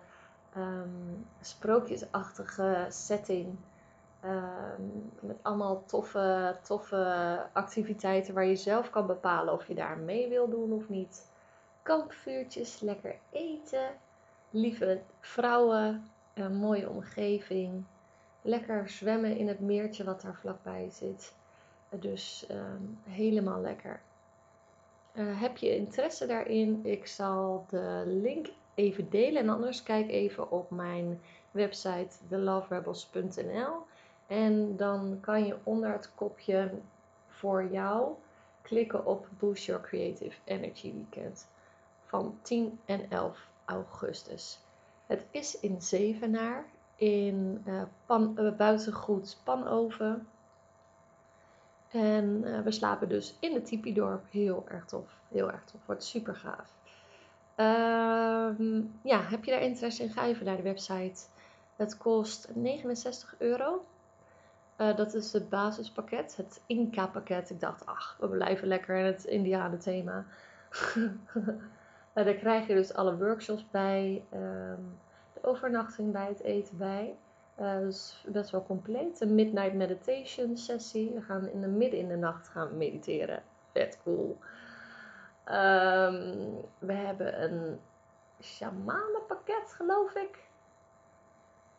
um, 0.57 1.25
sprookjesachtige 1.41 2.85
setting. 2.89 3.57
Ehm, 4.19 4.81
met 5.19 5.37
allemaal 5.41 5.83
toffe, 5.85 6.57
toffe 6.61 7.45
activiteiten 7.53 8.33
waar 8.33 8.45
je 8.45 8.55
zelf 8.55 8.89
kan 8.89 9.07
bepalen 9.07 9.53
of 9.53 9.67
je 9.67 9.75
daar 9.75 9.97
mee 9.97 10.29
wil 10.29 10.49
doen 10.49 10.71
of 10.71 10.89
niet. 10.89 11.31
Kampvuurtjes, 11.81 12.79
lekker 12.79 13.15
eten. 13.29 13.89
Lieve 14.49 15.01
vrouwen, 15.19 16.11
een 16.33 16.55
mooie 16.55 16.89
omgeving. 16.89 17.83
Lekker 18.41 18.89
zwemmen 18.89 19.37
in 19.37 19.47
het 19.47 19.59
meertje 19.59 20.03
wat 20.03 20.21
daar 20.21 20.35
vlakbij 20.35 20.89
zit. 20.91 21.33
Dus 21.89 22.45
ehm, 22.47 22.83
helemaal 23.03 23.61
lekker. 23.61 24.01
Uh, 25.13 25.41
heb 25.41 25.57
je 25.57 25.75
interesse 25.75 26.25
daarin? 26.25 26.79
Ik 26.85 27.07
zal 27.07 27.65
de 27.69 28.03
link 28.05 28.47
even 28.73 29.09
delen. 29.09 29.41
En 29.41 29.49
anders 29.49 29.83
kijk 29.83 30.09
even 30.09 30.51
op 30.51 30.71
mijn 30.71 31.21
website 31.51 32.15
theloverebels.nl. 32.29 33.75
En 34.27 34.75
dan 34.75 35.17
kan 35.21 35.45
je 35.45 35.57
onder 35.63 35.91
het 35.91 36.11
kopje 36.15 36.71
voor 37.27 37.71
jou 37.71 38.15
klikken 38.61 39.05
op 39.05 39.27
Boost 39.39 39.65
Your 39.65 39.81
Creative 39.81 40.37
Energy 40.43 40.93
Weekend 40.93 41.47
van 42.05 42.39
10 42.41 42.79
en 42.85 43.09
11 43.09 43.47
augustus. 43.65 44.59
Het 45.05 45.25
is 45.31 45.59
in 45.59 45.81
Zevenaar 45.81 46.65
in 46.95 47.63
uh, 48.07 48.51
buitengoed 48.57 49.37
Panoven. 49.43 50.27
En 51.91 52.41
uh, 52.43 52.59
we 52.59 52.71
slapen 52.71 53.09
dus 53.09 53.37
in 53.39 53.53
de 53.53 53.61
tipi-dorp. 53.61 54.25
Heel 54.29 54.65
erg 54.67 54.85
tof. 54.85 55.19
Heel 55.27 55.51
erg 55.51 55.63
tof. 55.63 55.85
Wordt 55.85 56.03
super 56.03 56.35
gaaf. 56.35 56.75
Uh, 57.57 58.69
ja, 59.01 59.21
heb 59.21 59.43
je 59.43 59.51
daar 59.51 59.61
interesse 59.61 60.03
in? 60.03 60.09
Ga 60.09 60.25
even 60.25 60.45
naar 60.45 60.55
de 60.55 60.61
website. 60.61 61.21
Het 61.75 61.97
kost 61.97 62.49
69 62.55 63.35
euro. 63.37 63.85
Uh, 64.77 64.95
dat 64.95 65.13
is 65.13 65.33
het 65.33 65.49
basispakket, 65.49 66.35
het 66.35 66.61
Inca-pakket. 66.65 67.49
Ik 67.49 67.59
dacht, 67.59 67.85
ach, 67.85 68.17
we 68.19 68.27
blijven 68.27 68.67
lekker 68.67 68.95
in 68.95 69.05
het 69.05 69.23
Indianen-thema. 69.23 70.25
daar 72.13 72.33
krijg 72.33 72.67
je 72.67 72.73
dus 72.73 72.93
alle 72.93 73.17
workshops 73.17 73.65
bij, 73.71 74.23
um, 74.33 74.97
de 75.33 75.39
overnachting 75.41 76.11
bij, 76.11 76.27
het 76.27 76.41
eten 76.41 76.77
bij. 76.77 77.15
Uh, 77.61 77.79
dus 77.79 78.25
best 78.27 78.49
wel 78.49 78.65
compleet. 78.65 79.21
Een 79.21 79.35
midnight 79.35 79.73
meditation 79.73 80.57
sessie. 80.57 81.11
We 81.13 81.21
gaan 81.21 81.49
in 81.49 81.61
de 81.61 81.67
midden 81.67 81.99
in 81.99 82.07
de 82.07 82.15
nacht 82.15 82.47
gaan 82.47 82.77
mediteren. 82.77 83.43
Vet 83.73 83.99
cool. 84.03 84.37
Um, 85.45 86.65
we 86.79 86.93
hebben 86.93 87.43
een 87.43 87.79
shamanenpakket, 88.41 89.73
geloof 89.75 90.15
ik. 90.15 90.45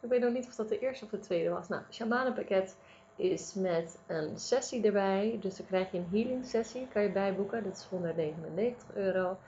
Ik 0.01 0.09
weet 0.09 0.21
nog 0.21 0.33
niet 0.33 0.47
of 0.47 0.55
dat 0.55 0.69
de 0.69 0.79
eerste 0.79 1.05
of 1.05 1.11
de 1.11 1.19
tweede 1.19 1.51
was. 1.51 1.69
Nou, 1.69 1.83
shamanenpakket 1.91 2.77
is 3.17 3.55
met 3.55 3.99
een 4.07 4.39
sessie 4.39 4.85
erbij. 4.85 5.39
Dus 5.41 5.57
dan 5.57 5.67
krijg 5.67 5.91
je 5.91 5.99
een 5.99 6.09
healing 6.11 6.47
sessie, 6.47 6.89
kan 6.89 7.03
je 7.03 7.13
bijboeken. 7.13 7.65
Dat 7.65 7.77
is 7.77 7.85
199 7.85 8.95
euro. 8.95 9.39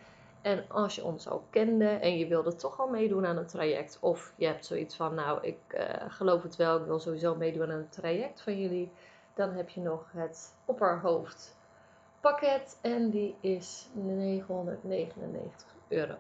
En 0.43 0.65
als 0.69 0.95
je 0.95 1.05
ons 1.05 1.29
al 1.29 1.45
kende 1.51 1.89
en 1.89 2.19
je 2.19 2.27
wilde 2.27 2.55
toch 2.55 2.81
al 2.81 2.89
meedoen 2.89 3.27
aan 3.27 3.37
een 3.37 3.47
traject, 3.47 3.99
of 4.01 4.33
je 4.37 4.47
hebt 4.47 4.67
zoiets 4.67 4.97
van, 4.97 5.15
nou, 5.15 5.47
ik 5.47 5.59
uh, 5.69 5.83
geloof 6.09 6.43
het 6.43 6.57
wel, 6.57 6.79
ik 6.79 6.87
wil 6.87 7.01
sowieso 7.01 7.35
meedoen 7.35 7.63
aan 7.63 7.71
een 7.71 7.89
traject 7.89 8.41
van 8.41 8.61
jullie, 8.61 8.93
dan 9.35 9.53
heb 9.53 9.69
je 9.69 9.81
nog 9.81 10.07
het 10.13 10.55
opperhoofdpakket 10.65 12.79
en 12.81 13.11
die 13.11 13.37
is 13.41 13.89
999 13.93 15.67
euro. 15.89 16.17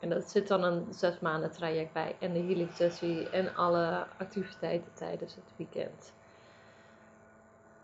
En 0.00 0.08
dat 0.08 0.30
zit 0.30 0.48
dan 0.48 0.62
een 0.62 0.86
zes 0.90 1.18
maanden 1.18 1.50
traject 1.50 1.92
bij 1.92 2.16
en 2.20 2.32
de 2.32 2.38
healing 2.38 2.72
sessie 2.72 3.30
en 3.30 3.54
alle 3.54 4.06
activiteiten 4.18 4.92
tijdens 4.94 5.34
het 5.34 5.52
weekend. 5.56 6.12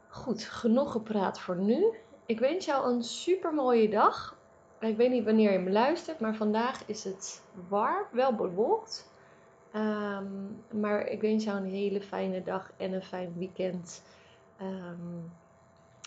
Goed, 0.09 0.45
genoeg 0.45 0.93
gepraat 0.93 1.41
voor 1.41 1.57
nu. 1.57 1.95
Ik 2.27 2.39
wens 2.39 2.65
jou 2.65 2.93
een 2.93 3.03
super 3.03 3.55
mooie 3.55 3.89
dag 3.89 4.37
ik 4.81 4.97
weet 4.97 5.11
niet 5.11 5.25
wanneer 5.25 5.53
je 5.53 5.59
me 5.59 5.71
luistert, 5.71 6.21
maar 6.21 6.35
vandaag 6.35 6.87
is 6.87 7.05
het 7.05 7.43
warm, 7.69 8.07
wel 8.13 8.35
bewolkt. 8.35 9.13
Ehm, 9.73 10.27
maar 10.71 11.07
ik 11.07 11.21
wens 11.21 11.45
jou 11.45 11.59
een 11.59 11.71
hele 11.71 12.01
fijne 12.01 12.43
dag 12.43 12.73
en 12.77 12.93
een 12.93 13.03
fijn 13.03 13.35
weekend. 13.37 14.03
Um, 14.61 15.33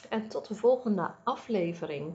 en 0.09 0.27
tot 0.27 0.47
de 0.47 0.55
volgende 0.55 1.11
aflevering. 1.23 2.13